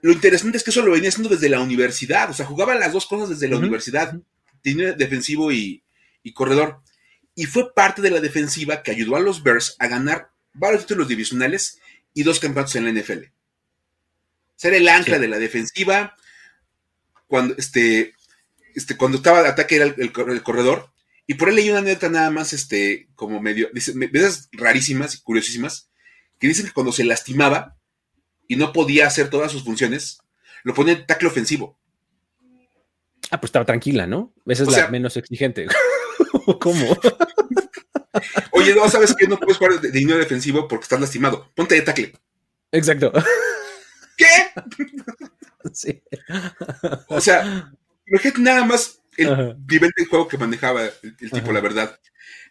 [0.00, 2.92] Lo interesante es que eso lo venía haciendo desde la universidad, o sea, jugaba las
[2.92, 4.16] dos cosas desde la universidad,
[4.60, 5.84] tenía defensivo y,
[6.34, 6.82] corredor.
[7.34, 11.08] Y fue parte de la defensiva que ayudó a los Bears a ganar varios títulos
[11.08, 11.80] divisionales
[12.14, 13.30] y dos campeonatos en la NFL.
[14.56, 16.16] Ser el ancla de la defensiva,
[17.26, 18.14] cuando, este,
[18.74, 20.91] este, cuando estaba de ataque era el corredor,
[21.26, 25.22] y por ahí leí una anécdota nada más, este, como medio, dice, esas rarísimas y
[25.22, 25.90] curiosísimas,
[26.38, 27.76] que dicen que cuando se lastimaba
[28.48, 30.18] y no podía hacer todas sus funciones,
[30.64, 31.78] lo ponía en tackle ofensivo.
[33.30, 34.34] Ah, pues estaba tranquila, ¿no?
[34.46, 35.66] Esa es la menos exigente.
[36.60, 36.98] ¿Cómo?
[38.52, 41.50] Oye, no, ¿sabes que No puedes jugar de, de defensivo porque estás lastimado.
[41.54, 42.12] Ponte de tackle.
[42.70, 43.12] Exacto.
[44.16, 44.26] ¿Qué?
[45.72, 46.02] Sí.
[47.06, 47.72] O sea,
[48.04, 51.98] imagínate nada más el nivel de juego que manejaba el, tipo, la verdad.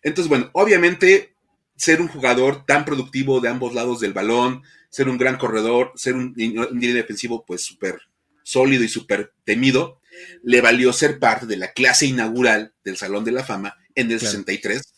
[0.04, 1.36] Entonces, bueno, obviamente
[1.76, 6.16] ser un jugador tan productivo de ambos lados del balón, ser un gran corredor, ser
[6.16, 8.00] un, líder defensivo pues súper
[8.44, 10.00] sólido y súper temido,
[10.44, 14.20] le valió ser parte de la clase inaugural del Salón de la Fama en el
[14.20, 14.94] 63,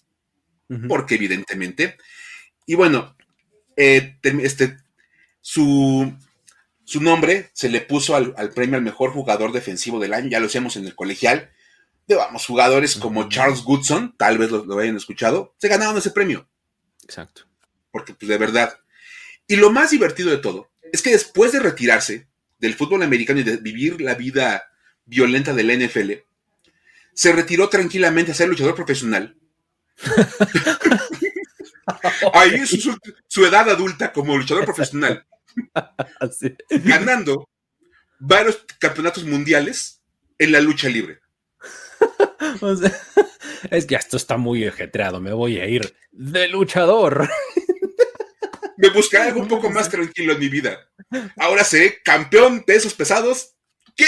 [0.87, 1.97] porque evidentemente,
[2.65, 3.15] y bueno,
[3.77, 4.77] eh, este,
[5.41, 6.13] su,
[6.83, 10.47] su nombre se le puso al, premio al mejor jugador defensivo del año, ya lo
[10.47, 11.51] hacemos en el colegial.
[12.07, 16.49] De, vamos, jugadores como Charles Goodson, tal vez lo, hayan escuchado, se ganaron ese premio.
[17.03, 17.43] Exacto.
[17.91, 18.77] Porque, pues, de verdad.
[19.47, 22.27] Y lo más divertido de todo es que después de retirarse
[22.59, 24.63] del fútbol americano y de vivir la vida
[25.05, 26.11] violenta del NFL,
[27.13, 29.37] se retiró tranquilamente a ser luchador profesional.
[32.33, 32.69] Ahí es
[33.27, 35.25] su edad adulta como luchador profesional.
[36.69, 37.49] Ganando
[38.19, 40.01] varios campeonatos mundiales
[40.37, 41.22] en la lucha libre.
[43.71, 47.29] es que esto está muy ejetreado, me voy a ir de luchador.
[48.77, 50.89] Me buscaré algo un poco más tranquilo en mi vida.
[51.37, 53.55] Ahora seré campeón de esos pesados.
[53.95, 54.05] ¿Qué?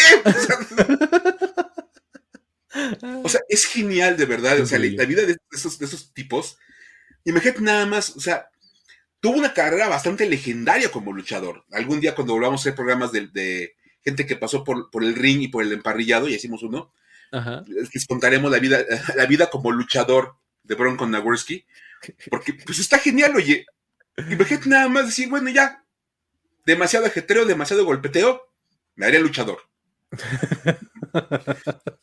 [3.23, 4.59] O sea, es genial de verdad.
[4.59, 6.57] O sea, la, vida de esos, de esos tipos.
[7.23, 8.49] Imagínate nada más, o sea,
[9.19, 11.63] tuvo una carrera bastante legendaria como luchador.
[11.71, 15.41] Algún día cuando volvamos a hacer programas de, gente que pasó por, por, el ring
[15.41, 16.91] y por el emparrillado, y hicimos uno,
[17.67, 18.79] les contaremos la vida,
[19.15, 21.65] la vida como luchador de Bronco Nagurski,
[22.29, 23.65] porque pues está genial, oye.
[24.17, 25.83] Imagínate nada más decir, bueno, ya,
[26.65, 28.41] demasiado ajetreo, demasiado golpeteo,
[28.95, 29.59] me haría luchador.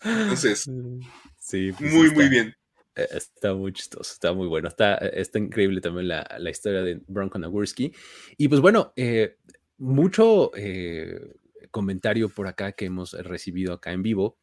[0.03, 0.68] Entonces,
[1.39, 2.55] sí, pues muy, muy bien.
[2.95, 4.68] Eh, está muy chistoso, está muy bueno.
[4.68, 7.93] Está, eh, está increíble también la, la historia de Bronco Nagurski.
[8.37, 9.39] Y pues bueno, eh,
[9.78, 10.51] mucho
[11.70, 14.39] comentario por acá que hemos recibido acá en vivo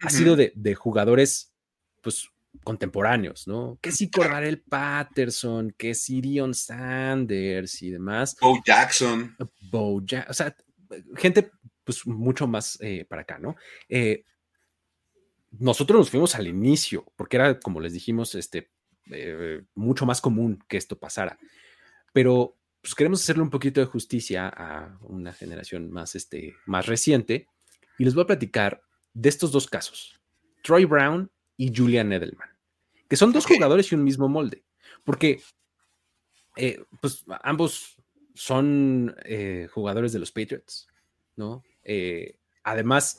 [0.00, 1.52] ha sido de, de, jugadores,
[2.02, 2.28] pues
[2.64, 3.78] contemporáneos, ¿no?
[3.80, 4.10] Que si
[4.42, 8.36] el Patterson, que si Dion Sanders y demás.
[8.40, 9.36] Bo Jackson.
[9.70, 10.56] Bo Jackson, o sea,
[11.16, 11.50] gente
[11.84, 12.78] pues mucho más
[13.08, 13.56] para acá, ¿no?
[15.52, 18.70] nosotros nos fuimos al inicio, porque era, como les dijimos, este,
[19.10, 21.38] eh, mucho más común que esto pasara.
[22.12, 27.48] Pero pues queremos hacerle un poquito de justicia a una generación más, este, más reciente
[27.98, 28.82] y les voy a platicar
[29.20, 30.20] de estos dos casos,
[30.62, 32.50] Troy Brown y Julian Edelman,
[33.08, 34.64] que son dos jugadores y un mismo molde,
[35.04, 35.42] porque
[36.56, 37.96] eh, pues ambos
[38.34, 40.86] son eh, jugadores de los Patriots,
[41.36, 41.64] ¿no?
[42.64, 43.18] además,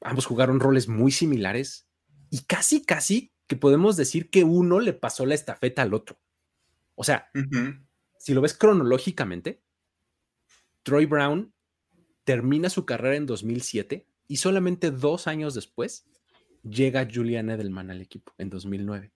[0.00, 1.86] ambos jugaron roles muy similares
[2.28, 6.18] y casi, casi que podemos decir que uno le pasó la estafeta al otro.
[6.96, 7.30] O sea,
[8.18, 9.62] si lo ves cronológicamente,
[10.82, 11.54] Troy Brown
[12.24, 16.06] termina su carrera en 2007 y solamente dos años después
[16.62, 19.10] llega Julian Edelman al equipo en 2009.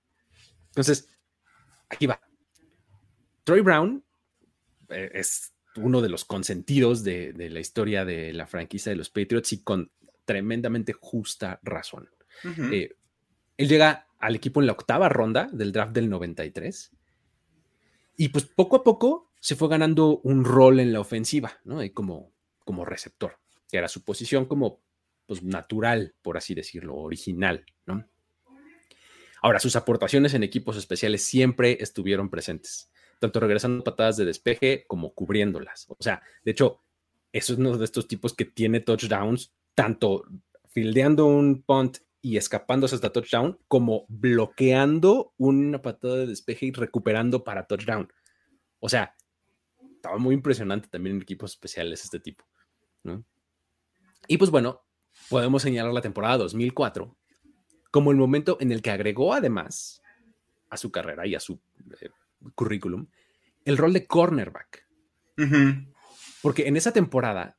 [0.66, 1.08] Entonces,
[1.88, 2.20] aquí va.
[3.44, 4.04] Troy Brown
[4.88, 9.08] eh, es uno de los consentidos de, de, la historia de la franquicia de los
[9.08, 9.92] Patriots y con
[10.24, 12.10] tremendamente justa razón.
[12.72, 12.96] Eh,
[13.56, 16.90] él llega al equipo en la octava ronda del draft del 93
[18.16, 21.78] y pues poco a poco se fue ganando un rol en la ofensiva, ¿no?
[21.92, 22.32] como,
[22.64, 23.38] como receptor,
[23.70, 24.83] que era su posición como
[25.26, 28.06] pues, natural, por así decirlo, original, ¿no?
[29.42, 35.12] Ahora, sus aportaciones en equipos especiales siempre estuvieron presentes, tanto regresando patadas de despeje como
[35.12, 35.86] cubriéndolas.
[35.88, 36.80] O sea, de hecho,
[37.30, 40.24] eso es uno de estos tipos que tiene touchdowns tanto
[40.68, 47.44] fildeando un punt y escapándose hasta touchdown, como bloqueando una patada de despeje y recuperando
[47.44, 48.10] para touchdown.
[48.80, 49.14] O sea,
[49.94, 52.44] estaba muy impresionante también en equipos especiales este tipo.
[54.26, 54.83] Y pues bueno,
[55.28, 57.16] podemos señalar la temporada 2004
[57.90, 60.02] como el momento en el que agregó además
[60.68, 61.60] a su carrera y a su
[62.00, 62.10] eh,
[62.54, 63.06] currículum
[63.64, 64.86] el rol de cornerback.
[66.42, 67.56] Porque en esa temporada,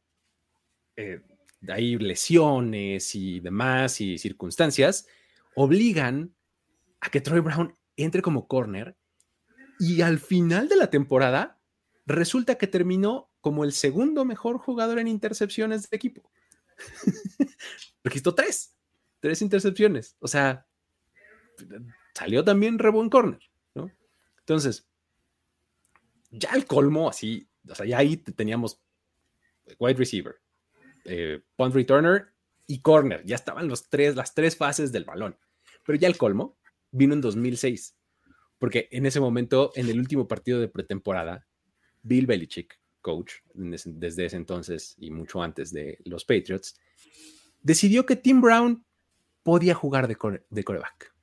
[0.96, 1.22] eh,
[1.68, 5.08] hay lesiones y demás y circunstancias,
[5.56, 6.36] obligan
[7.02, 8.96] a que Troy Brown entre como corner
[9.80, 11.60] y al final de la temporada
[12.06, 16.30] resulta que terminó como el segundo mejor jugador en intercepciones del equipo.
[18.04, 18.76] Registró tres,
[19.20, 20.16] tres intercepciones.
[20.20, 20.68] O sea,
[22.14, 23.42] salió también rebo en corner,
[23.74, 23.92] ¿no?
[24.40, 24.88] Entonces,
[26.32, 28.82] ya el colmo así, o sea, ya ahí teníamos
[29.80, 30.36] wide receiver,
[31.06, 32.34] eh, punt returner
[32.68, 33.24] y corner.
[33.26, 35.38] Ya estaban los tres, las tres fases del balón.
[35.86, 36.58] Pero ya el colmo
[36.92, 37.96] vino en 2006,
[38.58, 41.46] porque en ese momento, en el último partido de pretemporada,
[42.02, 46.80] Bill Belichick, coach desde ese entonces y mucho antes de los Patriots,
[47.66, 48.86] decidió que Tim Brown
[49.42, 50.16] podía jugar de,
[50.50, 51.14] de coreback.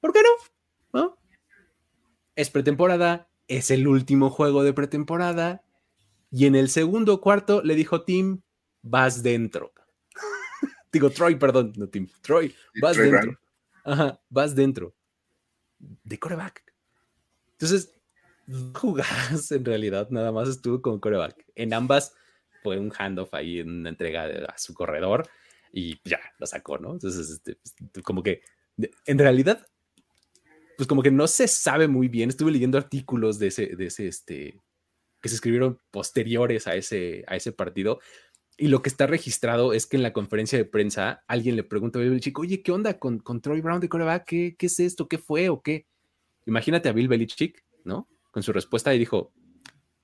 [0.00, 1.00] ¿Por qué no?
[1.00, 1.18] ¿No?
[2.36, 5.64] Es pretemporada, es el último juego de pretemporada,
[6.30, 8.42] y en el segundo cuarto le dijo Tim,
[8.82, 9.72] vas dentro.
[10.92, 12.08] Digo, Troy, perdón, no Tim.
[12.22, 13.36] Troy, vas dentro.
[13.84, 14.94] Ajá, vas dentro.
[15.78, 16.62] De coreback.
[17.52, 17.92] Entonces,
[18.72, 21.44] jugadas en realidad, nada más estuvo con coreback.
[21.56, 22.14] En ambas
[22.62, 25.28] fue un handoff ahí, en una entrega a su corredor
[25.72, 26.92] y ya, lo sacó, ¿no?
[26.92, 27.58] Entonces, este,
[27.92, 28.42] pues, como que
[29.06, 29.66] en realidad,
[30.76, 32.28] pues como que no se sabe muy bien.
[32.28, 34.60] Estuve leyendo artículos de ese, de ese, este,
[35.20, 38.00] que se escribieron posteriores a ese, a ese partido
[38.60, 41.98] y lo que está registrado es que en la conferencia de prensa alguien le pregunta
[41.98, 43.88] a Bill Belichick, oye, ¿qué onda con, con Troy Brown de?
[44.26, 45.06] ¿Qué, ¿Qué es esto?
[45.06, 45.86] ¿Qué fue o qué?
[46.44, 48.08] Imagínate a Bill Belichick, ¿no?
[48.32, 49.32] Con su respuesta y dijo,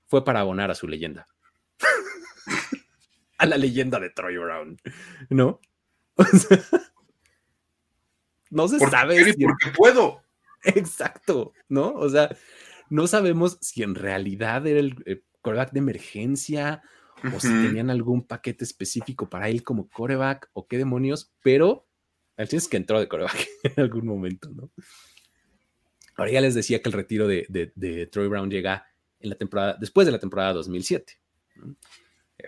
[0.07, 1.27] fue para abonar a su leyenda.
[3.37, 4.77] A la leyenda de Troy Brown,
[5.29, 5.59] ¿no?
[8.49, 9.33] no se sabe.
[9.33, 10.21] Si porque puedo.
[10.63, 11.93] Exacto, ¿no?
[11.93, 12.35] O sea,
[12.89, 16.81] no sabemos si en realidad era el, el coreback de emergencia
[17.33, 21.87] o si tenían algún paquete específico para él como coreback o qué demonios, pero
[22.37, 24.71] al fin es que entró de coreback en algún momento, ¿no?
[26.17, 28.85] Ahora ya les decía que el retiro de, Troy Brown llega
[29.19, 31.19] en la temporada, después de la temporada 2007.
[32.37, 32.43] Eh,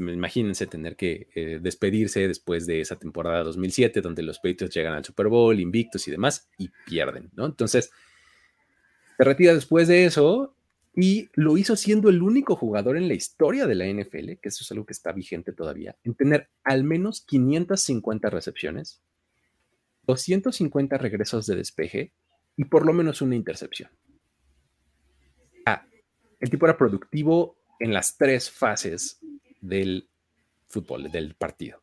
[0.00, 5.04] imagínense tener que eh, despedirse después de esa temporada 2007, donde los Patriots llegan al
[5.04, 7.46] Super Bowl, invictos y demás, y pierden, ¿no?
[7.46, 7.90] Entonces,
[9.16, 10.54] se retira después de eso
[10.94, 14.64] y lo hizo siendo el único jugador en la historia de la NFL, que eso
[14.64, 19.02] es algo que está vigente todavía, en tener al menos 550 recepciones,
[20.06, 22.12] 250 regresos de despeje
[22.56, 23.90] y por lo menos una intercepción.
[25.66, 25.86] Ah,
[26.40, 29.20] el tipo era productivo en las tres fases
[29.60, 30.08] del
[30.68, 31.82] fútbol, del partido.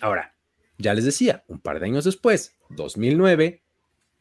[0.00, 0.34] Ahora,
[0.78, 3.62] ya les decía, un par de años después, 2009,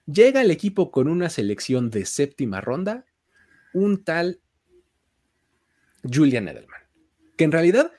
[0.05, 3.05] llega el equipo con una selección de séptima ronda,
[3.73, 4.41] un tal
[6.03, 6.81] Julian Edelman,
[7.37, 7.91] que en realidad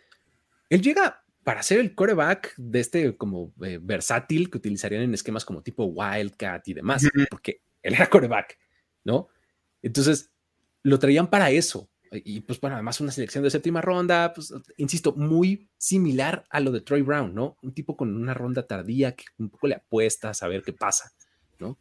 [0.71, 5.45] él llega para ser el coreback de este como eh, versátil que utilizarían en esquemas
[5.45, 8.59] como tipo Wildcat y demás, porque él era coreback,
[9.05, 9.29] ¿no?
[9.83, 10.31] Entonces,
[10.85, 11.91] lo traían para eso.
[12.13, 16.71] Y pues bueno, además una selección de séptima ronda, pues insisto, muy similar a lo
[16.71, 17.57] de Troy Brown, ¿no?
[17.63, 21.13] Un tipo con una ronda tardía que un poco le apuesta a saber qué pasa,
[21.59, 21.79] ¿no?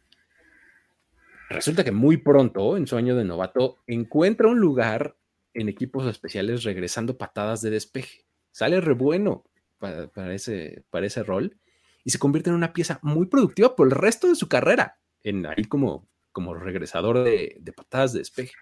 [1.50, 5.16] Resulta que muy pronto, en su año de novato, encuentra un lugar
[5.52, 8.24] en equipos especiales regresando patadas de despeje.
[8.52, 9.44] Sale re bueno,
[9.78, 11.56] para, ese, para ese rol
[12.04, 15.46] y se convierte en una pieza muy productiva por el resto de su carrera, en
[15.46, 18.54] ahí como, como regresador de, patadas de despeje.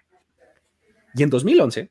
[1.15, 1.91] Y en 2011,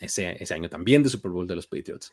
[0.00, 2.12] ese, ese, año también de Super Bowl de los Patriots,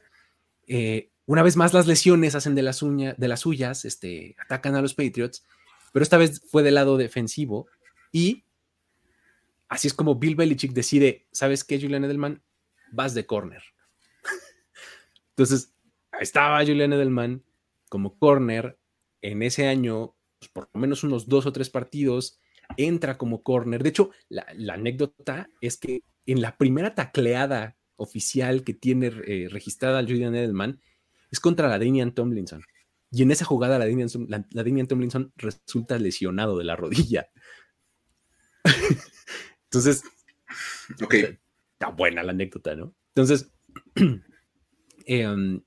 [0.67, 4.81] eh, una vez más las lesiones hacen de las, de las suyas, este, atacan a
[4.81, 5.45] los Patriots,
[5.93, 7.67] pero esta vez fue del lado defensivo
[8.11, 8.43] y
[9.69, 12.41] así es como Bill Belichick decide, ¿sabes qué, Julian Edelman?
[12.91, 13.63] Vas de corner.
[15.29, 15.73] Entonces,
[16.19, 17.43] estaba Julian Edelman
[17.89, 18.77] como corner
[19.21, 22.39] en ese año, pues, por lo menos unos dos o tres partidos,
[22.77, 23.83] entra como corner.
[23.83, 30.01] De hecho, la, anécdota es que en la primera tacleada oficial que tiene eh, registrada
[30.01, 30.81] Julian Edelman
[31.29, 32.63] es contra la Damian Tomlinson.
[33.11, 37.29] Y en esa jugada la Damian, Tomlinson resulta lesionado de la rodilla.
[39.65, 40.03] Entonces,
[41.03, 41.13] ok.
[41.13, 42.95] Está buena la anécdota, ¿no?
[43.13, 43.51] Entonces,
[45.05, 45.27] eh,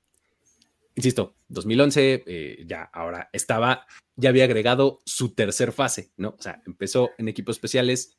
[0.94, 3.86] insisto, 2011, eh, ya ahora estaba,
[4.16, 6.36] ya había agregado su tercer fase, ¿no?
[6.38, 8.18] O sea, empezó en equipos especiales,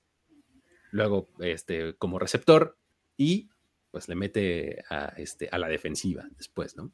[0.91, 2.77] luego este, como receptor
[3.17, 3.49] y
[3.91, 6.91] pues le mete a, este, a la defensiva después, ¿no?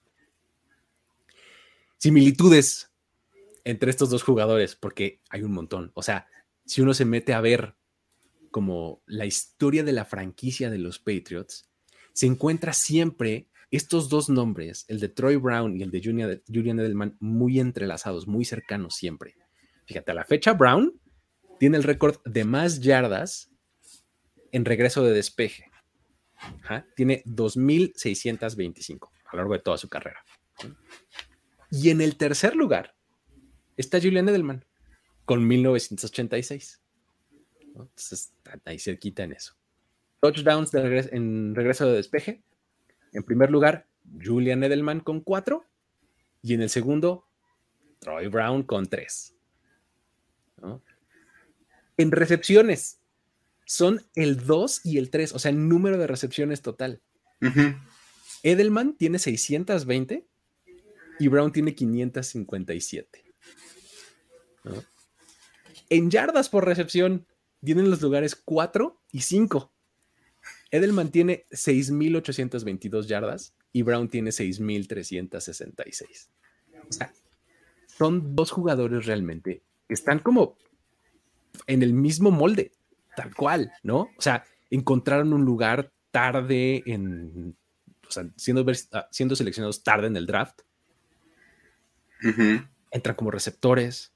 [1.97, 2.91] Similitudes
[3.63, 5.91] entre estos dos jugadores, porque hay un montón.
[5.93, 6.27] O sea,
[6.65, 7.75] si uno se mete a ver
[8.49, 11.69] como la historia de la franquicia de los Patriots,
[12.13, 16.01] se encuentra siempre estos dos nombres, el de Troy Brown y el de
[16.47, 19.35] Julian Edelman, muy entrelazados, muy cercanos siempre.
[19.85, 20.99] Fíjate, a la fecha Brown
[21.59, 23.49] tiene el récord de más yardas
[24.51, 25.71] en regreso de despeje.
[26.95, 30.23] Tiene 2.625 a lo largo de toda su carrera.
[31.69, 32.95] Y en el tercer lugar
[33.77, 34.65] está Julian Edelman
[35.25, 36.81] con 1986.
[37.61, 38.33] Entonces,
[38.65, 39.53] ahí se en eso.
[40.19, 42.43] Touchdowns en regreso de despeje,
[43.11, 43.87] en primer lugar,
[44.23, 45.65] Julian Edelman con cuatro.
[46.41, 47.25] Y en el segundo,
[47.99, 49.35] Troy Brown con tres.
[51.97, 52.99] En recepciones,
[53.65, 57.01] son el 2 y el 3, o sea, el número de recepciones total.
[58.43, 60.25] Edelman tiene 620
[61.19, 63.23] y Brown tiene 557.
[65.89, 67.25] En yardas por recepción,
[67.63, 69.70] tienen los lugares 4 y 5.
[70.71, 76.29] Edelman tiene 6.822 yardas y Brown tiene 6.366.
[76.89, 77.13] O sea,
[77.87, 80.57] son dos jugadores realmente que están como
[81.67, 82.71] en el mismo molde,
[83.15, 84.09] tal cual, ¿no?
[84.17, 87.57] O sea, encontraron un lugar tarde en,
[88.07, 90.61] o sea, siendo, ah, siendo seleccionados tarde en el draft.
[92.91, 94.13] Entran como receptores,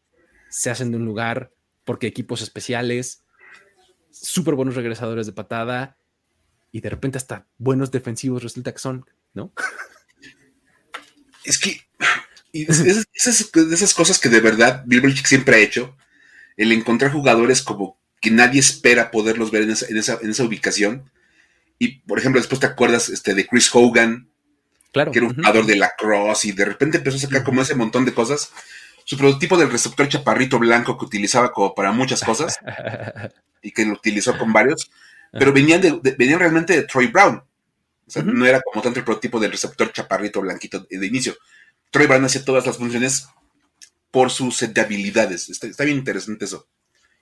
[0.49, 1.51] se hacen de un lugar
[1.83, 3.25] porque equipos especiales,
[4.09, 5.97] súper buenos regresadores de patada
[6.75, 9.53] y de repente hasta buenos defensivos resulta que son, ¿no?
[11.45, 11.79] Es que
[12.51, 15.95] esas, de esas cosas que de verdad Bill Belichick siempre ha hecho,
[16.57, 21.09] el encontrar jugadores como que nadie espera poderlos ver en esa, ubicación.
[21.79, 24.27] Y, por ejemplo, después te acuerdas este, de Chris Hogan,
[24.91, 25.13] claro.
[25.13, 27.75] que era un jugador de la cross y de repente empezó a sacar como ese
[27.75, 28.51] montón de cosas.
[29.05, 32.59] Su prototipo del receptor chaparrito blanco que utilizaba como para muchas cosas
[33.61, 34.91] y que lo utilizó con varios
[35.37, 37.35] pero venían, de, venían realmente de Troy Brown.
[38.07, 41.35] O sea, no era como tanto el prototipo del receptor chaparrito blanquito de inicio.
[41.91, 43.27] Troy Brown hacía todas las funciones
[44.11, 45.49] por sus habilidades.
[45.49, 46.67] Está, bien interesante eso.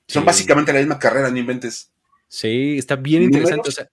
[0.07, 1.91] Son básicamente la misma carrera, no inventes.
[2.27, 3.69] Sí, está bien interesante.
[3.69, 3.89] O sea,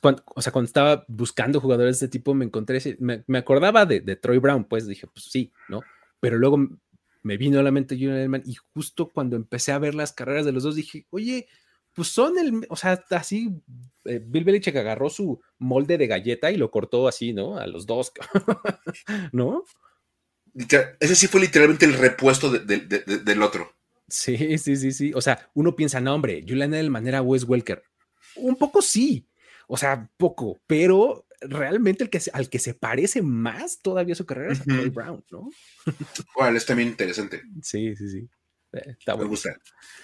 [0.00, 0.22] cuando,
[0.64, 5.06] estaba buscando jugadores de este tipo, me encontré, me, acordaba de, Troy Brown, pues dije,
[5.06, 5.82] pues sí, ¿no?
[6.20, 6.66] Pero luego
[7.22, 10.46] me vino a la mente Julian Edelman y justo cuando empecé a ver las carreras
[10.46, 11.46] de los dos dije, oye,
[11.94, 13.50] pues son el, o sea, así,
[14.04, 17.58] eh, Bill Belichick agarró su molde de galleta y lo cortó así, ¿no?
[17.58, 18.12] A los dos,
[19.32, 19.64] ¿no?
[20.98, 23.72] Ese sí fue literalmente el repuesto del otro.
[24.08, 25.12] Sí, sí, sí, sí.
[25.14, 27.82] O sea, uno piensa, no, hombre, Julian Edelman era Wes Welker.
[28.36, 29.28] Un poco sí,
[29.68, 34.52] o sea, poco, pero realmente el que al que se parece más todavía su carrera
[34.52, 35.50] es a Troy Brown, ¿no?
[36.36, 37.42] Bueno, es también interesante.
[37.62, 38.28] Sí, sí, sí.
[38.72, 39.56] Eh, Me gusta.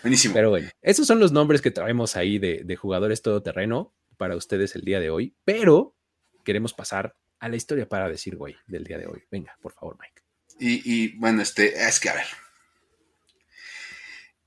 [0.02, 0.34] Buenísimo.
[0.34, 4.74] Pero bueno, esos son los nombres que traemos ahí de, de jugadores todoterreno para ustedes
[4.74, 5.94] el día de hoy, pero
[6.44, 9.22] queremos pasar a la historia para decir, güey, del día de hoy.
[9.30, 10.22] Venga, por favor, Mike.
[10.58, 12.26] Y, bueno, este, es que a ver.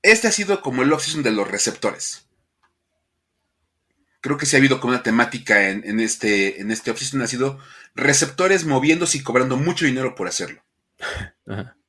[0.02, 2.26] Este ha sido como el off de los receptores.
[4.20, 7.58] Creo que sí ha habido como una temática en, este, en este off ha sido
[7.94, 10.64] receptores moviéndose y cobrando mucho dinero por hacerlo.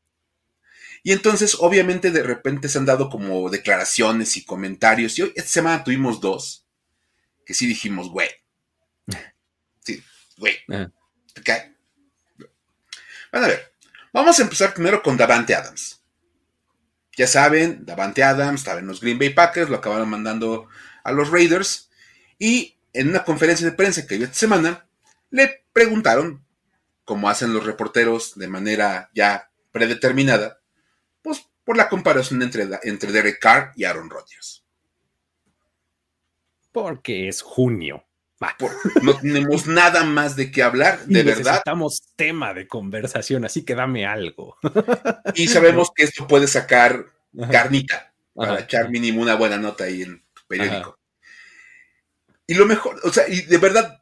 [1.03, 5.17] Y entonces, obviamente, de repente se han dado como declaraciones y comentarios.
[5.17, 6.67] Y hoy, esta semana tuvimos dos
[7.45, 8.29] que sí dijimos, güey.
[9.83, 10.03] Sí,
[10.37, 10.53] güey.
[11.33, 11.75] ¿Te cae?
[13.31, 13.73] Van a ver.
[14.13, 16.03] Vamos a empezar primero con Davante Adams.
[17.17, 20.69] Ya saben, Davante Adams estaba en los Green Bay Packers, lo acabaron mandando
[21.03, 21.89] a los Raiders.
[22.37, 24.87] Y en una conferencia de prensa que dio esta semana,
[25.29, 26.45] le preguntaron,
[27.03, 30.60] como hacen los reporteros de manera ya predeterminada,
[31.71, 34.65] por la comparación entre, entre Derek Carr y Aaron Rodgers.
[36.73, 38.05] Porque es junio
[39.03, 41.43] no tenemos nada más de qué hablar, de verdad.
[41.43, 44.57] Necesitamos tema de conversación, así que dame algo.
[45.35, 47.05] Y sabemos que esto puede sacar
[47.51, 50.97] carnita para echar mínimo una buena nota ahí en tu periódico.
[52.47, 54.01] Y lo mejor, o sea, y de verdad,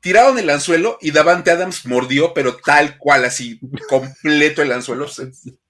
[0.00, 5.08] tiraron el anzuelo y Davante Adams mordió, pero tal cual, así, completo el anzuelo.
[5.08, 5.32] Se,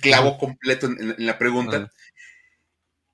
[0.00, 1.92] clavó completo en la pregunta.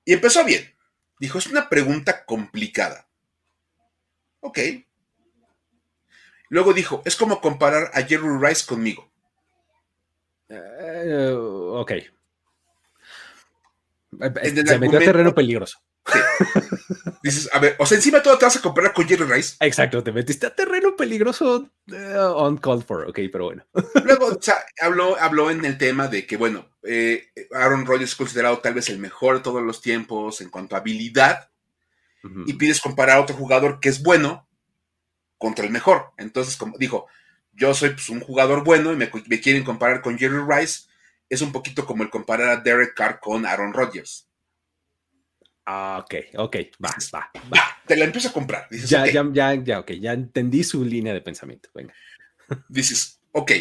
[0.05, 0.75] Y empezó bien.
[1.19, 3.09] Dijo, es una pregunta complicada
[4.41, 4.59] Ok.
[6.49, 9.11] Luego dijo, es como comparar a Jerry Rice conmigo.
[10.49, 11.91] Eh, ok.
[14.65, 15.79] Se metió a terreno peligroso.
[17.23, 19.57] Dices, a ver, o sea, encima todo te vas a comparar con Jerry Rice.
[19.59, 23.65] Exacto, te metiste a terreno peligroso eh, on call for, ok, pero bueno.
[24.03, 28.15] Luego, o sea, habló, habló en el tema de que, bueno, eh, Aaron Rodgers es
[28.15, 31.49] considerado tal vez el mejor de todos los tiempos en cuanto a habilidad,
[32.45, 34.45] y pides comparar a otro jugador que es bueno
[35.37, 36.11] contra el mejor.
[36.17, 37.07] Entonces, como dijo,
[37.53, 40.87] yo soy pues, un jugador bueno y me, quieren comparar con Jerry Rice,
[41.29, 44.28] es un poquito como el comparar a Derek Carr con Aaron Rodgers.
[45.71, 47.77] Ah, ok, ok, va, va, va.
[47.85, 48.67] Te la empiezo a comprar.
[48.71, 51.69] ya, ya, ya, ya, ok, ya entendí su línea de pensamiento.
[51.75, 51.93] Venga.
[52.69, 53.51] Dices, ok.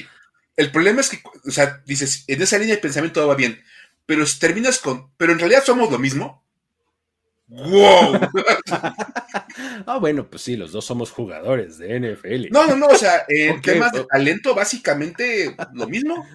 [0.57, 3.63] El problema es que, o sea, dices, en esa línea de pensamiento todo va bien,
[4.07, 6.43] pero si terminas con, pero en realidad somos lo mismo.
[7.47, 8.19] ¡Wow!
[9.87, 12.47] ah, bueno, pues sí, los dos somos jugadores de NFL.
[12.51, 16.27] No, no, no, o sea, en temas de talento, básicamente lo mismo.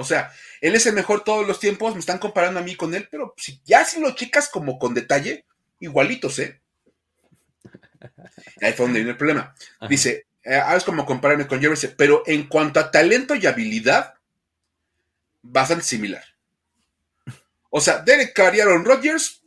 [0.00, 0.32] O sea,
[0.62, 3.34] él es el mejor todos los tiempos, me están comparando a mí con él, pero
[3.36, 5.44] si, ya si lo checas como con detalle,
[5.78, 6.60] igualitos, ¿eh?
[8.62, 9.54] Ahí fue donde viene el problema.
[9.90, 14.14] Dice, eh, ah, es como compararme con Jerry, pero en cuanto a talento y habilidad,
[15.42, 16.24] bastante similar.
[17.68, 19.40] O sea, Derek Carr y Aaron Rodgers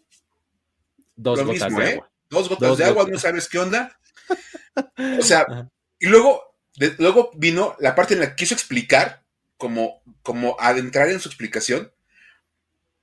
[1.16, 1.94] Dos gotas de ¿eh?
[1.94, 2.12] agua.
[2.30, 3.98] Dos gotas de agua, no sabes qué onda.
[5.20, 6.56] O sea, y luego,
[6.98, 9.23] luego vino la parte en la que quiso explicar,
[9.58, 11.92] como, como adentrar en su explicación,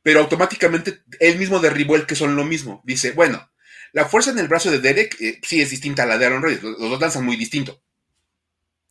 [0.03, 2.83] pero automáticamente él mismo derribó el que son lo mismo.
[2.85, 3.51] Dice, bueno,
[3.93, 6.43] la fuerza en el brazo de Derek eh, sí es distinta a la de Aaron
[6.43, 6.63] Rodgers.
[6.63, 7.83] Los, dos danzan muy distinto.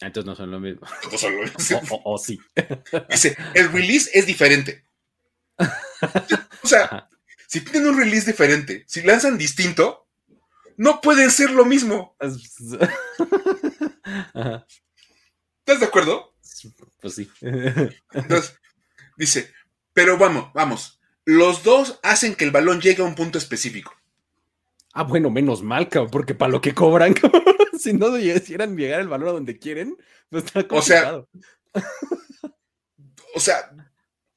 [0.01, 0.81] Entonces no son lo mismo.
[1.11, 2.01] No son lo mismo.
[2.05, 2.39] O, sí.
[3.09, 4.85] Dice, el release es diferente.
[6.63, 7.09] O sea,
[7.47, 10.07] si tienen un release diferente, si lanzan distinto,
[10.77, 12.15] no pueden ser lo mismo.
[15.59, 16.33] ¿Estás de acuerdo?
[17.01, 17.29] Pues sí.
[18.11, 18.59] Entonces,
[19.17, 19.51] dice,
[19.93, 23.93] pero vamos, vamos, los dos hacen que el balón llegue a un punto específico.
[24.93, 27.13] Ah, bueno, menos mal, cabrón, porque para lo que cobran,
[27.79, 29.95] si no quisieran llegar el balón a donde quieren,
[30.29, 31.29] pues está complicado.
[31.73, 31.83] O sea,
[33.35, 33.71] o sea,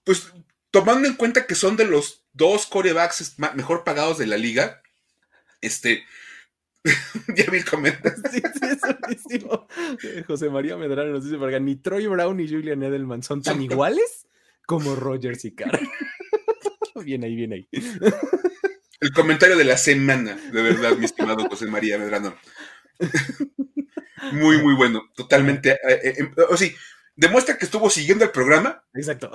[0.05, 0.33] pues
[0.70, 4.83] tomando en cuenta que son de los dos corebacks mejor pagados de la liga,
[5.61, 6.05] este,
[7.37, 8.22] ya vi el comentario.
[8.30, 9.68] Sí, sí, es buenísimo.
[10.26, 14.26] José María Medrano nos dice, "Verga, ni Troy Brown ni Julian Edelman son tan iguales
[14.66, 15.78] como Rogers y Carr.
[17.05, 17.68] bien ahí, bien ahí.
[19.01, 22.37] El comentario de la semana, de verdad, mi estimado José María Medrano.
[24.33, 25.03] Muy, muy bueno.
[25.14, 25.72] Totalmente.
[25.72, 26.74] eh, eh, eh, o sí,
[27.16, 29.30] demuestra que estuvo siguiendo el programa Exacto.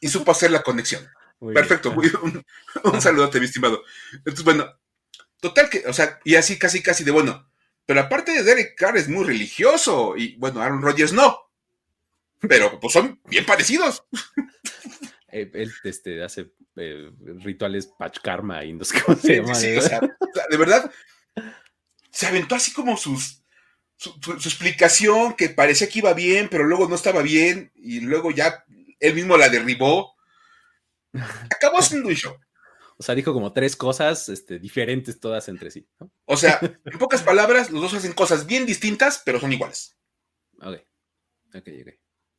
[0.00, 1.06] y supo hacer la conexión.
[1.40, 1.54] Muy.
[1.54, 1.92] Perfecto.
[1.92, 2.42] muy- un,
[2.84, 3.82] un saludote, mi estimado.
[4.12, 4.66] Entonces, bueno,
[5.42, 7.50] total que, o sea, y así casi, casi de bueno.
[7.84, 11.38] Pero aparte de Derek Carr es muy religioso y bueno, Aaron Rodgers no.
[12.40, 14.04] Pero pues son bien parecidos.
[15.34, 17.10] Eh, él este, hace eh,
[17.42, 19.54] rituales Patch Karma y no sé cómo se llama.
[19.54, 20.92] sí, o sea, o sea, de verdad,
[22.10, 23.42] se aventó así como sus,
[23.96, 28.00] su, su- su explicación que parecía que iba bien, pero luego no estaba bien, y
[28.00, 28.62] luego ya
[29.00, 30.14] él mismo la derribó.
[31.50, 32.36] Acabó siendo un show.
[32.98, 35.88] O sea, dijo como tres cosas este, diferentes todas entre sí.
[36.00, 36.10] ¿no?
[36.26, 39.96] O sea, en pocas palabras, los dos hacen cosas bien distintas, pero son iguales.
[40.60, 40.76] Ok.
[41.54, 41.88] Ok, ok.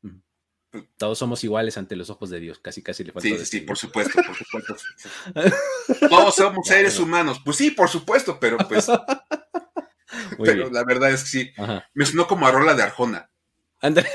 [0.03, 0.87] Ujú.
[0.97, 2.59] Todos somos iguales ante los ojos de Dios.
[2.59, 4.75] Casi, casi le faltó Sí, sí, sí, por supuesto, por supuesto.
[6.09, 7.41] Todos somos seres humanos.
[7.43, 8.87] Pues sí, por supuesto, pero pues,
[10.37, 10.73] Muy pero bien.
[10.73, 11.51] la verdad es que sí.
[11.57, 11.87] Ajá.
[11.93, 13.29] Me sonó como a rola de Arjona.
[13.81, 14.05] Anda-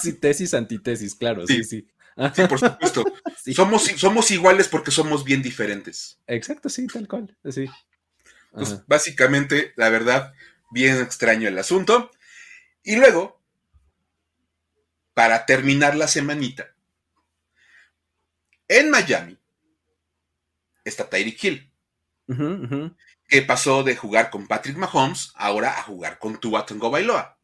[0.00, 1.46] sí, tesis, antitesis, claro.
[1.46, 1.80] Sí, sí.
[1.82, 3.04] Sí, por supuesto.
[3.46, 3.54] Sí.
[3.54, 6.18] Somos, somos iguales porque somos bien diferentes.
[6.26, 7.38] Exacto, sí, tal cual.
[7.48, 7.66] Sí.
[8.50, 8.84] Pues Ajá.
[8.88, 10.34] básicamente, la verdad,
[10.72, 12.10] bien extraño el asunto.
[12.82, 13.40] Y luego,
[15.14, 16.74] para terminar la semanita,
[18.66, 19.38] en Miami
[20.84, 21.72] está Tyreek Hill,
[23.28, 27.38] que pasó de jugar con Patrick Mahomes ahora a jugar con Tua Tagovailoa.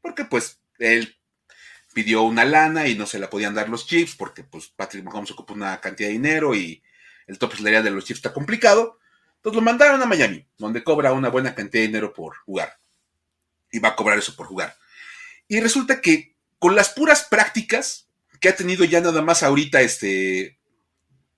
[0.00, 1.18] Porque pues él
[1.92, 5.30] pidió una lana y no se la podían dar los Chiefs porque pues Patrick Mahomes
[5.30, 6.82] ocupa una cantidad de dinero y
[7.26, 8.98] el tope salarial de los Chiefs está complicado.
[9.36, 12.78] Entonces lo mandaron a Miami, donde cobra una buena cantidad de dinero por jugar.
[13.70, 14.76] Y va a cobrar eso por jugar.
[15.48, 18.08] Y resulta que con las puras prácticas
[18.40, 20.58] que ha tenido ya nada más ahorita este,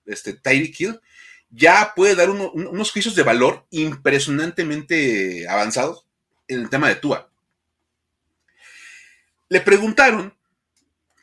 [0.05, 1.01] este Tyreek Hill,
[1.49, 6.05] ya puede dar uno- un- unos juicios de valor impresionantemente avanzados
[6.47, 7.29] en el tema de Tua.
[9.49, 10.34] Le preguntaron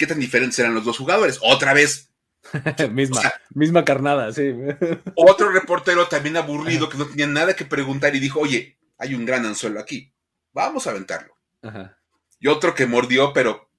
[0.03, 1.39] qué tan diferentes eran los dos jugadores.
[1.43, 2.11] Otra vez,
[2.91, 4.53] misma, o sea- misma carnada, sí.
[5.15, 9.25] otro reportero también aburrido que no tenía nada que preguntar y dijo, oye, hay un
[9.25, 10.13] gran anzuelo aquí,
[10.53, 11.37] vamos a aventarlo.
[11.63, 11.97] Ajá,
[12.41, 13.71] Y otro que mordió, pero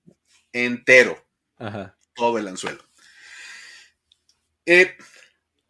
[0.53, 1.21] entero,
[1.57, 1.97] ajá.
[2.15, 2.82] todo el anzuelo.
[4.65, 4.95] Eh,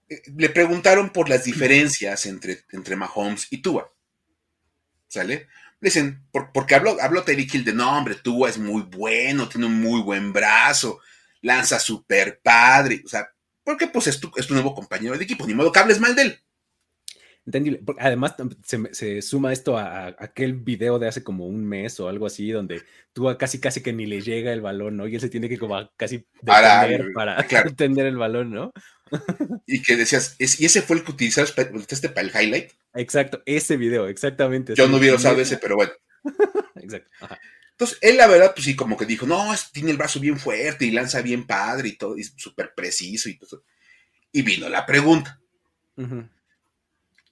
[0.09, 3.91] eh, le preguntaron por las diferencias entre, entre Mahomes y Tua.
[5.07, 5.47] ¿Sale?
[5.83, 9.67] Dicen, por- porque habló, habló Terry Hill de no, hombre, Tua es muy bueno, tiene
[9.67, 10.99] un muy buen brazo,
[11.41, 13.01] lanza súper padre.
[13.05, 13.27] O sea,
[13.63, 16.15] porque pues es tu, es tu nuevo compañero de equipo, ni modo que hables mal
[16.15, 16.39] de él.
[17.45, 17.81] Entendible.
[17.99, 22.07] Además, se, se suma esto a, a aquel video de hace como un mes o
[22.07, 22.81] algo así, donde
[23.11, 25.07] tú casi casi que ni le llega el balón, ¿no?
[25.07, 27.71] Y él se tiene que como casi Para- detener para claro.
[27.77, 28.71] el balón, ¿no?
[29.67, 32.71] Y que decías, ¿es- ¿y ese fue el que utilizaste para, utilizaste para el highlight?
[32.93, 34.75] Exacto, ese video, exactamente.
[34.75, 35.91] Yo no hubiera usado ese, pero bueno.
[36.75, 37.09] Exacto.
[37.21, 37.39] ajá.
[37.73, 40.85] Entonces, él la verdad, pues sí, como que dijo, no, tiene el brazo bien fuerte
[40.85, 43.63] y lanza bien padre y todo, y súper preciso y todo.
[44.31, 45.39] Y vino la pregunta.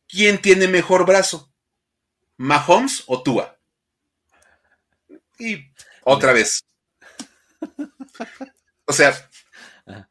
[0.07, 1.51] ¿quién tiene mejor brazo?
[2.38, 3.57] ¿Mahomes o Tua?
[5.39, 5.72] Y
[6.03, 6.64] otra vez.
[8.86, 9.09] O sea,
[9.86, 10.09] Ajá.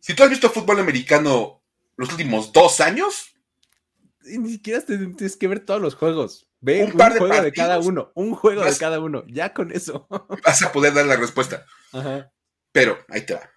[0.00, 1.62] si tú has visto fútbol americano
[1.96, 3.32] los últimos dos años,
[4.38, 6.50] ni siquiera te- tienes que ver todos los juegos.
[6.60, 9.24] Ve Un un, par de juego de cada uno, un juego Vas- de cada uno,
[9.28, 10.06] ya con eso.
[10.44, 11.64] vas a poder dar la respuesta.
[11.92, 12.32] Ajá.
[12.72, 13.50] Pero ahí te va.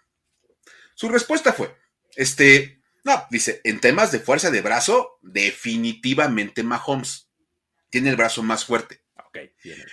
[0.96, 1.76] Su respuesta fue,
[2.16, 7.30] este, no, dice, en temas de fuerza de brazo, definitivamente Mahomes
[7.90, 9.04] tiene el brazo más fuerte.
[9.16, 9.84] Ok, bien.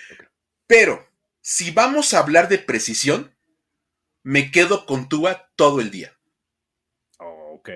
[0.67, 1.09] Pero
[1.41, 3.35] si vamos a hablar de precisión,
[4.23, 6.19] me quedo con Tua todo el día.
[7.19, 7.71] Ok.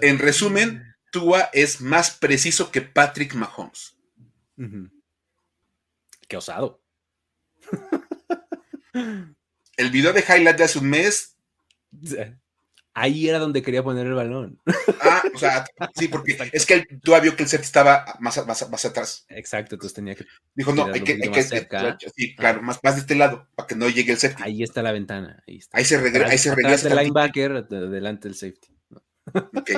[0.00, 3.96] En resumen, Tua es más preciso que Patrick Mahomes.
[6.28, 6.82] Qué osado.
[9.76, 11.36] El video de highlight de hace un mes,
[13.00, 14.60] Ahí era donde quería poner el balón.
[15.02, 16.56] ah, o sea, sí, porque Exacto.
[16.56, 19.24] es que el- Tua vio que el set estaba más, más, más atrás.
[19.28, 20.24] Exacto, entonces tenía que.
[20.54, 21.96] Dijo, no, hay que, hay que, más cerca.
[22.14, 24.42] sí, claro, más, más de este lado, para que no llegue el safety.
[24.44, 25.42] Ahí está la ventana.
[25.46, 25.78] Ahí, está.
[25.78, 26.88] Ahí se, regre- ahí se regresa.
[26.88, 28.68] del linebacker, de- delante del safety.
[29.34, 29.70] Ok.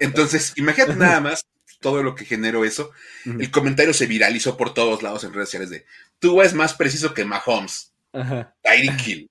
[0.00, 1.44] Entonces, imagínate nada más
[1.80, 2.90] todo lo que generó eso.
[3.24, 5.84] El comentario se viralizó por todos lados en redes sociales de
[6.18, 7.92] Tua es más preciso que Mahomes.
[8.12, 8.54] Ajá.
[8.62, 9.30] Tyreek Hill.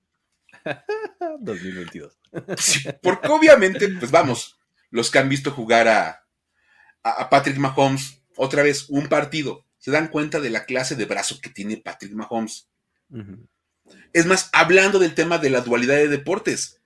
[1.40, 2.18] 2022.
[3.02, 4.58] Porque obviamente, pues vamos,
[4.90, 6.24] los que han visto jugar a,
[7.02, 9.64] a, Patrick Mahomes otra vez un partido.
[9.78, 12.68] Se dan cuenta de la clase de brazo que tiene Patrick Mahomes.
[14.12, 16.80] Es más, hablando del tema de la dualidad de deportes,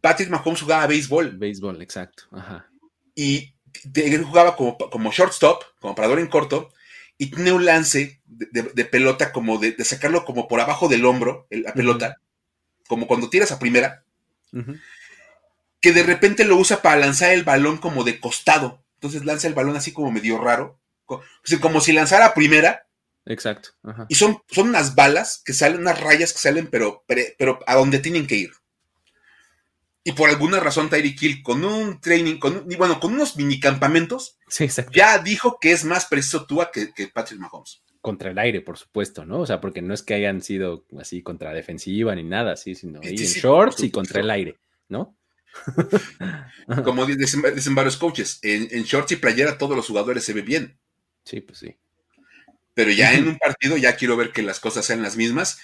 [0.00, 1.36] Patrick Mahomes jugaba a béisbol.
[1.36, 2.24] Béisbol, exacto.
[2.30, 2.70] Ajá.
[3.14, 3.54] Y
[3.94, 6.70] él jugaba como, como shortstop, como parador en corto,
[7.18, 11.74] y tiene un lance de, pelota como de, sacarlo como por abajo del hombro, la
[11.74, 12.20] pelota,
[12.86, 14.04] como cuando tiras a primera,
[15.80, 18.82] que de repente lo usa para lanzar el balón como de costado.
[18.94, 22.86] Entonces lanza el balón así como medio raro, como, si lanzara primera.
[23.24, 23.70] Exacto.
[24.08, 27.98] Y son, son unas balas que salen, unas rayas que salen, pero, pero a donde
[27.98, 28.52] tienen que ir.
[30.02, 34.38] Y por alguna razón Tyreek Hill con un training, con, bueno, con unos minicampamentos,
[34.92, 38.78] ya dijo que es más preciso Tua que, que Patrick Mahomes contra el aire, por
[38.78, 39.40] supuesto, ¿no?
[39.40, 43.00] O sea, porque no es que hayan sido así contra defensiva ni nada, así, sino
[43.02, 44.56] ahí en shorts y contra el aire,
[44.88, 45.14] ¿no?
[46.84, 47.42] Como dicen,
[47.74, 50.78] varios coaches, en, en, shorts y playera todos los jugadores se ven bien.
[51.24, 51.76] Sí, pues sí
[52.78, 55.58] pero ya en un partido ya quiero ver que las cosas sean las mismas.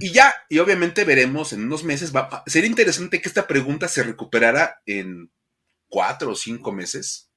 [0.00, 4.02] Y ya, y obviamente veremos en unos meses, va, sería interesante que esta pregunta se
[4.02, 5.30] recuperara en
[5.88, 7.27] cuatro o cinco meses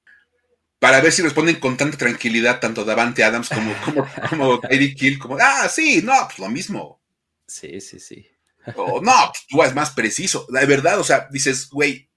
[0.82, 5.16] para ver si responden con tanta tranquilidad tanto Davante Adams como, como, como Eddie Kill,
[5.16, 7.00] como, ah, sí, no, pues lo mismo.
[7.46, 8.26] Sí, sí, sí.
[8.74, 10.44] O no, pues tú es más preciso.
[10.50, 12.08] La verdad, o sea, dices, güey,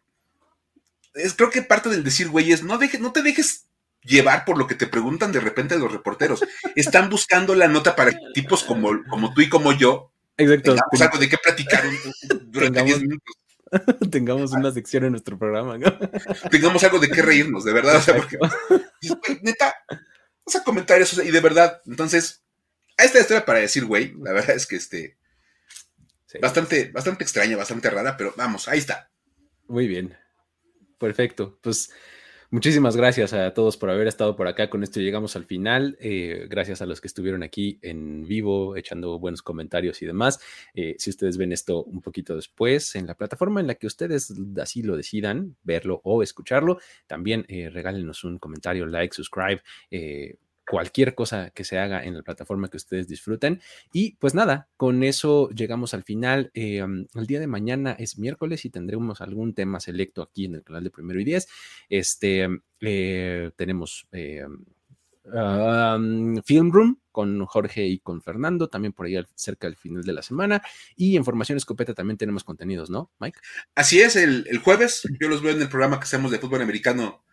[1.13, 3.67] es, creo que parte del decir, güey, es no, deje, no te dejes
[4.01, 6.43] llevar por lo que te preguntan de repente los reporteros.
[6.75, 10.11] Están buscando la nota para tipos como, como tú y como yo.
[10.37, 10.75] Exacto.
[11.01, 11.83] Algo de qué platicar
[12.47, 13.35] durante 10 minutos.
[14.11, 15.77] Tengamos una sección en nuestro programa.
[16.51, 17.97] Tengamos algo de qué reírnos, de verdad.
[17.97, 18.37] O sea, porque,
[19.41, 19.73] neta,
[20.43, 21.81] o sea, comentarios, y de verdad.
[21.85, 22.43] Entonces,
[22.97, 25.17] a esta historia para decir, güey, la verdad es que este.
[26.41, 29.09] Bastante, bastante extraña, bastante rara, pero vamos, ahí está.
[29.67, 30.17] Muy bien.
[30.99, 31.57] Perfecto.
[31.61, 31.91] Pues
[32.55, 34.69] Muchísimas gracias a todos por haber estado por acá.
[34.69, 35.97] Con esto llegamos al final.
[35.99, 40.39] Eh, gracias a los que estuvieron aquí en vivo, echando buenos comentarios y demás.
[40.73, 44.33] Eh, si ustedes ven esto un poquito después en la plataforma en la que ustedes
[44.61, 49.61] así lo decidan, verlo o escucharlo, también eh, regálenos un comentario, like, subscribe
[50.67, 53.61] cualquier cosa que se haga en la plataforma que ustedes disfruten.
[53.93, 56.51] Y pues nada, con eso llegamos al final.
[56.53, 60.63] Eh, el día de mañana es miércoles y tendremos algún tema selecto aquí en el
[60.63, 61.47] canal de Primero y Diez.
[61.89, 62.47] Este,
[62.81, 64.45] eh, tenemos eh,
[66.43, 70.21] Film Room con Jorge y con Fernando, también por ahí cerca del final de la
[70.21, 70.61] semana.
[70.95, 73.39] Y en Formación Escopeta también tenemos contenidos, ¿no, Mike?
[73.73, 76.61] Así es, el, el jueves yo los veo en el programa que hacemos de fútbol
[76.61, 77.24] americano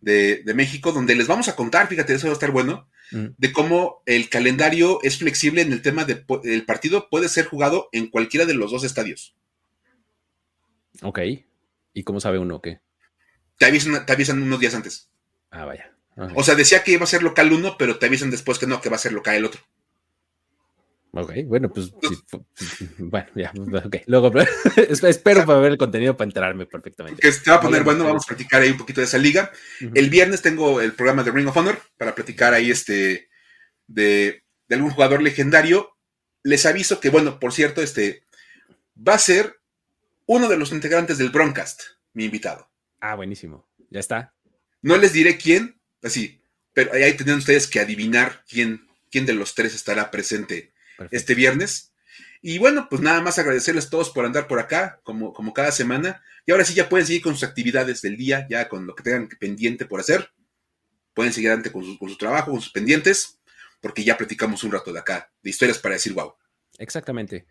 [0.00, 3.26] de, México, donde les vamos a contar, fíjate, eso va a estar bueno, mm.
[3.36, 7.88] de cómo el calendario es flexible en el tema del de, partido, puede ser jugado
[7.92, 9.34] en cualquiera de los dos estadios.
[11.02, 11.20] Ok.
[11.92, 12.80] ¿Y cómo sabe uno qué?
[13.58, 15.10] Te avisan, te avisan unos días antes.
[15.50, 15.92] Ah, vaya.
[16.34, 18.80] O sea, decía que iba a ser local uno, pero te avisan después que no,
[18.80, 19.62] que va a ser local el otro.
[21.12, 21.90] Ok, bueno, pues,
[22.98, 23.52] bueno, ya,
[23.84, 23.96] ok.
[24.06, 24.32] Luego,
[24.76, 27.20] espero para ver el contenido para enterarme perfectamente.
[27.20, 29.50] Que se va a poner bueno, vamos a platicar ahí un poquito de esa liga.
[29.94, 33.28] El viernes tengo el programa de Ring of Honor para platicar ahí este
[33.88, 35.96] de, algún jugador legendario.
[36.44, 38.22] Les aviso que, bueno, por cierto, este
[38.96, 39.60] va a ser
[40.26, 41.82] uno de los integrantes del Broncast,
[42.12, 42.70] mi invitado.
[43.00, 43.68] Ah, buenísimo.
[43.90, 44.32] Ya está.
[44.80, 46.40] No les diré quién, así,
[46.72, 50.72] pero ahí tendrán ustedes que adivinar quién, quién de los tres estará presente
[51.10, 51.92] este viernes.
[52.42, 55.72] Y bueno, pues nada más agradecerles a todos por andar por acá, como, como cada
[55.72, 56.22] semana.
[56.46, 59.02] Y ahora sí ya pueden seguir con sus actividades del día, ya con lo que
[59.02, 60.30] tengan pendiente por hacer.
[61.12, 63.40] Pueden seguir adelante con su, trabajo, con sus pendientes,
[63.80, 66.34] porque ya platicamos un rato de acá, de historias para decir wow.
[66.78, 67.46] Exactamente.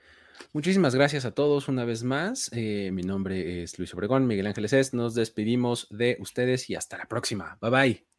[0.53, 2.49] Muchísimas gracias a todos una vez más.
[2.53, 4.93] Eh, mi nombre es Luis Obregón, Miguel Ángeles es.
[4.93, 7.57] Nos despedimos de ustedes y hasta la próxima.
[7.61, 8.18] Bye bye.